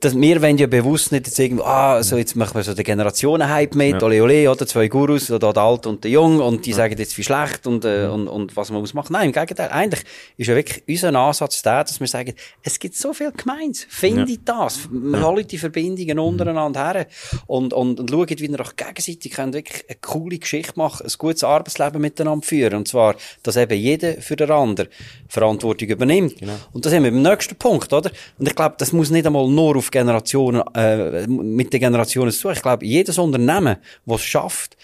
[0.00, 2.84] das, wir wollen ja bewusst nicht jetzt irgendwo, ah, so jetzt machen wir so den
[2.84, 4.02] Generationenhype mit, ja.
[4.02, 6.76] ole ole, oder zwei Gurus, oder der Alte und der Jung, und die ja.
[6.76, 9.12] sagen jetzt wie schlecht und, äh, und, und was man muss machen.
[9.12, 10.02] Nein, im Gegenteil, eigentlich
[10.36, 14.48] ist ja wirklich unser Ansatz der, dass wir sagen, es gibt so viel Gemeins, findet
[14.48, 14.56] ja.
[14.64, 15.22] das, ja.
[15.22, 17.06] holt die Verbindungen untereinander her
[17.46, 21.12] und, und, und schaut, wie ihr auch gegenseitig könnt wirklich eine coole Geschichte machen, ein
[21.18, 24.88] gutes Arbeitsleben miteinander führen, und zwar, dass eben jeder für den anderen
[25.28, 26.38] Verantwortung übernimmt.
[26.38, 26.54] Genau.
[26.72, 28.10] Und das haben wir beim nächsten Punkt, oder?
[28.38, 32.42] Und ich glaube, das muss nicht einmal nur auf Generationen, äh, mit den Generationen zu
[32.42, 32.52] tun.
[32.52, 34.76] Ich glaube, jedes Unternehmen, das es schafft,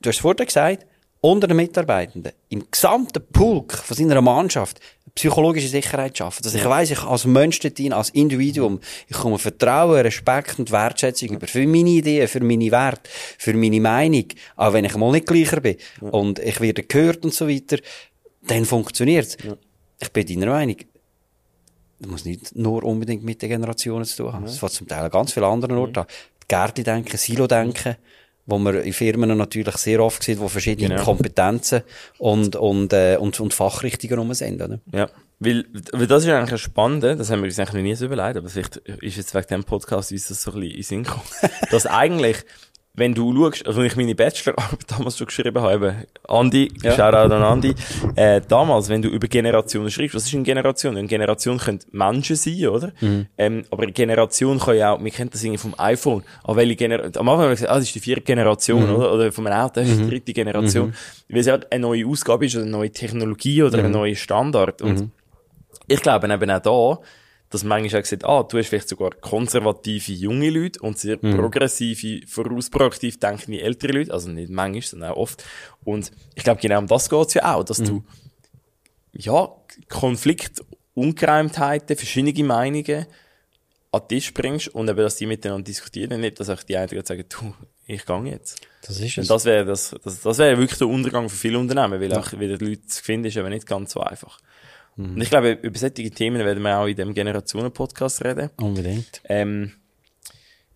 [0.00, 0.86] du hast es vorhin gesagt,
[1.20, 4.80] unter den Mitarbeitenden, im gesamten Pulk von seiner Mannschaft,
[5.14, 6.42] psychologische Sicherheit schaffen.
[6.42, 11.30] Dass ich weiss, ich als Mensch dorthin, als Individuum, ich komme Vertrauen, Respekt und Wertschätzung
[11.30, 13.08] über für meine Ideen, für meine Werte,
[13.38, 15.76] für meine Meinung, auch wenn ich mal nicht gleicher bin.
[16.00, 17.78] Und ich werde gehört und so weiter,
[18.42, 19.36] dann funktioniert's.
[19.44, 19.56] Ja.
[20.00, 20.76] Ich bin deiner Meinung.
[22.02, 24.44] Das muss nicht nur unbedingt mit den Generationen zu tun haben.
[24.44, 24.68] Es ja.
[24.68, 26.06] zum Teil an ganz vielen anderen Orten an.
[26.48, 27.94] Gärte denken, Silo denken,
[28.44, 31.04] wo man in Firmen natürlich sehr oft sieht, wo verschiedene genau.
[31.04, 31.82] Kompetenzen
[32.18, 34.60] und, und, äh, und, und Fachrichtungen rum sind.
[34.60, 34.80] Oder?
[34.92, 35.08] Ja.
[35.38, 38.36] Weil, weil das ist eigentlich spannend, das haben wir uns eigentlich noch nie so überlegt,
[38.36, 41.24] aber vielleicht ist jetzt wegen dem Podcast uns das so ein bisschen in Sinn gekommen,
[41.70, 42.38] dass eigentlich
[42.94, 46.92] wenn du schaust, also wenn ich meine Bachelorarbeit damals schon geschrieben habe, Andi, ja.
[46.92, 47.74] Shoutout an Andi,
[48.16, 50.96] äh, damals, wenn du über Generationen schreibst, was ist eine Generation?
[50.98, 52.92] Eine Generation können Menschen sein, oder?
[53.00, 53.26] Mhm.
[53.38, 56.76] Ähm, aber eine Generation kann ja auch, wir kennen das irgendwie vom iPhone, aber welche
[56.76, 58.94] Generation, am Anfang haben wir gesagt, ah, das ist die vierte Generation, mhm.
[58.94, 59.12] oder?
[59.12, 60.10] Oder vom Auto, das ist die mhm.
[60.10, 60.88] dritte Generation.
[60.88, 60.94] Mhm.
[61.30, 63.92] Weil es halt eine neue Ausgabe ist, oder eine neue Technologie, oder ein mhm.
[63.92, 64.82] neuer Standard.
[64.82, 65.10] Und mhm.
[65.86, 66.60] ich glaube eben auch
[66.98, 67.02] da,
[67.52, 71.36] dass manchmal auch gesagt, ah, du hast vielleicht sogar konservative junge Leute und sehr mhm.
[71.36, 75.44] progressive, vorausproaktiv denkende ältere Leute, also nicht manchmal, sondern auch oft.
[75.84, 77.84] Und ich glaube, genau um das geht's ja auch, dass mhm.
[77.84, 78.04] du,
[79.12, 79.48] ja,
[79.90, 83.06] Konflikt, Ungereimtheiten, verschiedene Meinungen
[83.92, 87.04] an den Tisch bringst und eben, dass die miteinander diskutieren, nicht, dass auch die einen
[87.04, 87.54] sagen, du,
[87.86, 88.62] ich gehe jetzt.
[88.80, 89.18] Das ist es.
[89.18, 92.32] Und das wäre das, das, das wäre wirklich der Untergang für viele Unternehmen, weil auch
[92.32, 94.38] wieder die Leute zu finden ist aber nicht ganz so einfach.
[94.96, 95.14] Mhm.
[95.14, 98.50] Und ich glaube, über solche Themen werden wir auch in dem Generationen-Podcast reden.
[98.60, 99.22] Unbedingt.
[99.28, 99.72] Ähm,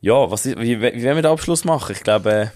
[0.01, 1.93] ja, was ist, wie, wie wollen wir den Abschluss machen?
[1.93, 2.53] Ich glaube,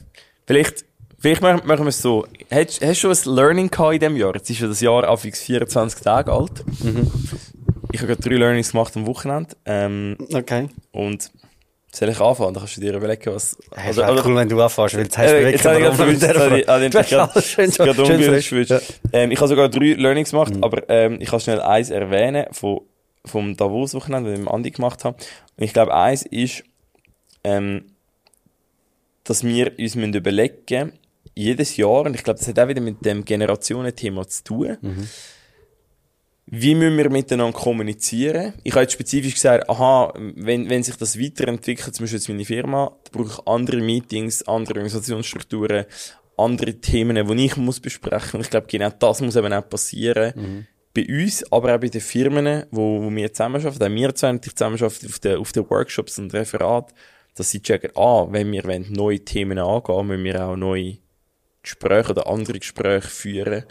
[0.47, 0.85] vielleicht,
[1.19, 2.27] vielleicht machen wir es so.
[2.51, 4.35] Hast, hast du schon ein Learning gehabt in diesem Jahr?
[4.35, 6.65] Jetzt ist ja das Jahr auf 24 Tage alt.
[6.83, 7.11] Mhm.
[7.93, 9.57] Ich habe gerade drei Learnings gemacht am Wochenende.
[9.65, 10.69] Ähm, okay.
[10.93, 11.31] Und
[11.93, 12.55] soll ich anfangen?
[12.55, 13.59] Dann kannst du dir überlegen, was...
[13.75, 15.97] Hey, oder, oder, cool, wenn du anfängst, weil das heißt äh, jetzt habe ich gerade
[19.13, 20.65] ähm, Ich habe sogar drei Learnings gemacht, mhm.
[20.65, 22.83] aber ähm, ich kann schnell eins erwähnen von,
[23.25, 25.17] vom Davos-Wochenende, das ich mit Andi gemacht habe.
[25.57, 26.65] Und ich glaube, eins ist,
[27.43, 27.87] ähm,
[29.25, 30.93] dass wir uns müssen überlegen
[31.35, 34.77] jedes Jahr, und ich glaube, das hat auch wieder mit dem Generationenthema zu tun,
[36.53, 38.55] wie müssen wir miteinander kommunizieren?
[38.65, 42.45] Ich habe jetzt spezifisch gesagt, aha, wenn, wenn sich das weiterentwickelt, zum Beispiel jetzt meine
[42.45, 45.87] Firma, da brauche ich andere Meetings, andere Organisationsstrukturen,
[46.37, 48.39] andere Themen, die ich muss besprechen.
[48.39, 50.67] Und ich glaube, genau das muss eben auch passieren.
[50.93, 54.57] Bei uns, aber auch bei den Firmen, wo, wo wir zusammenarbeiten, auch wir zwei natürlich
[54.57, 56.93] zusammenarbeiten auf den, auf den Workshops und Referat,
[57.37, 60.99] dass sie checken, ah, wenn wir wollen, neue Themen angehen, müssen wir auch neue
[61.63, 63.65] Gespräche oder andere Gespräche führen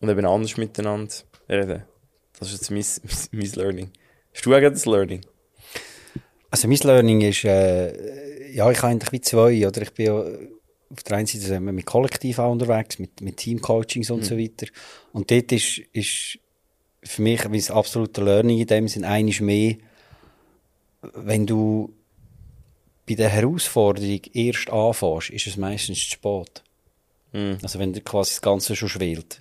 [0.00, 1.12] und eben anders miteinander
[1.50, 1.82] reden.
[2.44, 3.90] Das ist jetzt mein, mein, mein Learning.
[4.34, 5.20] Hast du auch das Learning?
[6.50, 10.24] Also mein Learning ist, äh, ja, ich habe eigentlich wie zwei, oder ich bin ja
[10.90, 14.38] auf der einen Seite sind wir mit Kollektiv auch unterwegs, mit, mit Teamcoachings und so
[14.38, 14.66] weiter.
[15.12, 16.38] Und dort ist, ist
[17.02, 19.74] für mich wie das absolute Learning in dem Sinn eines mehr,
[21.14, 21.92] wenn du
[23.06, 26.62] bei der Herausforderung erst anfängst, ist es meistens zu spät.
[27.62, 29.40] Also wenn du quasi das Ganze schon schwelt.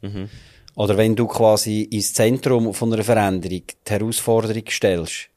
[0.75, 5.29] Oder wenn du quasi ins Zentrum von einer Veränderung die Herausforderung stellst,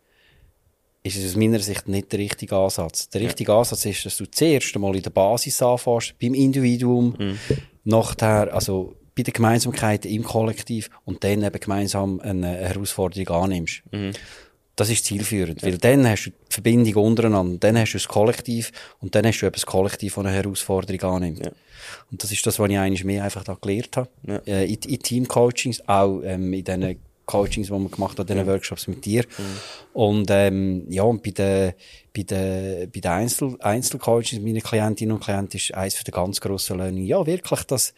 [1.03, 3.09] ist es aus meiner Sicht nicht der richtige Ansatz.
[3.11, 7.39] Der richtige Ansatz ist, dass du zuerst einmal in der Basis anfängst, beim Individuum,
[7.85, 13.83] nachher, also bei den Gemeinsamkeiten im Kollektiv und dann eben gemeinsam eine Herausforderung annimmst.
[14.77, 18.73] Das ist zielführend, weil dann hast du die Verbindung untereinander, dann hast du das Kollektiv
[19.01, 21.51] und dann hast du eben das Kollektiv, das eine Herausforderung annimmt.
[22.11, 24.11] Und das ist das, was ich eigentlich mehr einfach da gelernt habe.
[24.27, 24.37] Ja.
[24.47, 28.47] Äh, in, in Team-Coachings, auch ähm, in diesen Coachings, die wir gemacht haben, in den
[28.47, 29.25] Workshops mit dir.
[29.93, 31.73] Und ähm, ja, und bei den,
[32.15, 36.41] bei den, bei den Einzel Einzelcoachings mit meinen Klientinnen und Klienten ist eines der ganz
[36.41, 37.95] grossen Learning, ja, wirklich, dass,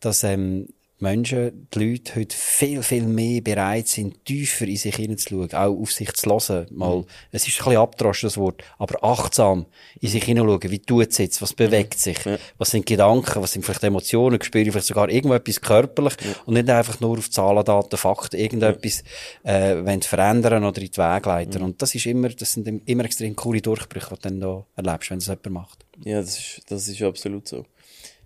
[0.00, 0.68] dass ähm,
[1.00, 5.92] Menschen, die Leute heute viel, viel mehr bereit sind, tiefer in sich hineinzuschauen, auch auf
[5.92, 6.66] sich zu hören.
[6.70, 9.66] Mal, es ist ein bisschen abgedroschen, das Wort, aber achtsam
[10.00, 12.18] in sich hineinschauen, wie tut es jetzt, was bewegt sich,
[12.58, 16.14] was sind Gedanken, was sind vielleicht Emotionen, spüre ich vielleicht sogar irgendetwas körperlich?
[16.46, 19.04] Und nicht einfach nur auf Zahlen, Daten, Fakten, irgendetwas,
[19.44, 21.62] äh, wenn verändern oder in die Wege leiten.
[21.62, 25.10] Und das ist immer, das sind immer extrem coole Durchbrüche, die du dann da erlebst,
[25.10, 25.84] wenn das jemand macht.
[26.04, 27.64] Ja, das ist, das ist absolut so.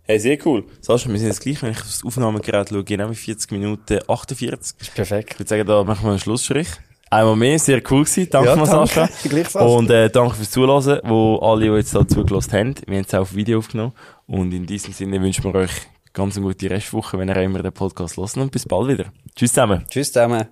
[0.05, 0.64] Hey, sehr cool.
[0.80, 4.48] Sascha, wir sind jetzt gleich, wenn ich aufs Aufnahmegerät schaue, genau wie 40 Minuten 48.
[4.78, 5.30] Das ist perfekt.
[5.32, 6.68] Ich würde sagen, da machen wir einen Schlussstrich.
[7.09, 8.26] Einmal mehr, sehr cool gewesen.
[8.30, 9.09] Danke Ja, mal, danke.
[9.44, 9.61] Sascha.
[9.64, 12.74] Und äh, danke fürs Zuhören, wo alle, die jetzt da zugelassen haben.
[12.86, 13.92] Wir haben es auch auf Video aufgenommen.
[14.26, 15.70] Und in diesem Sinne wünschen wir euch
[16.12, 18.36] ganz eine gute Restwoche, wenn ihr immer den Podcast hört.
[18.36, 19.05] Und bis bald wieder.
[19.36, 19.84] Tschüss zusammen.
[19.88, 20.48] Tschüss zusammen.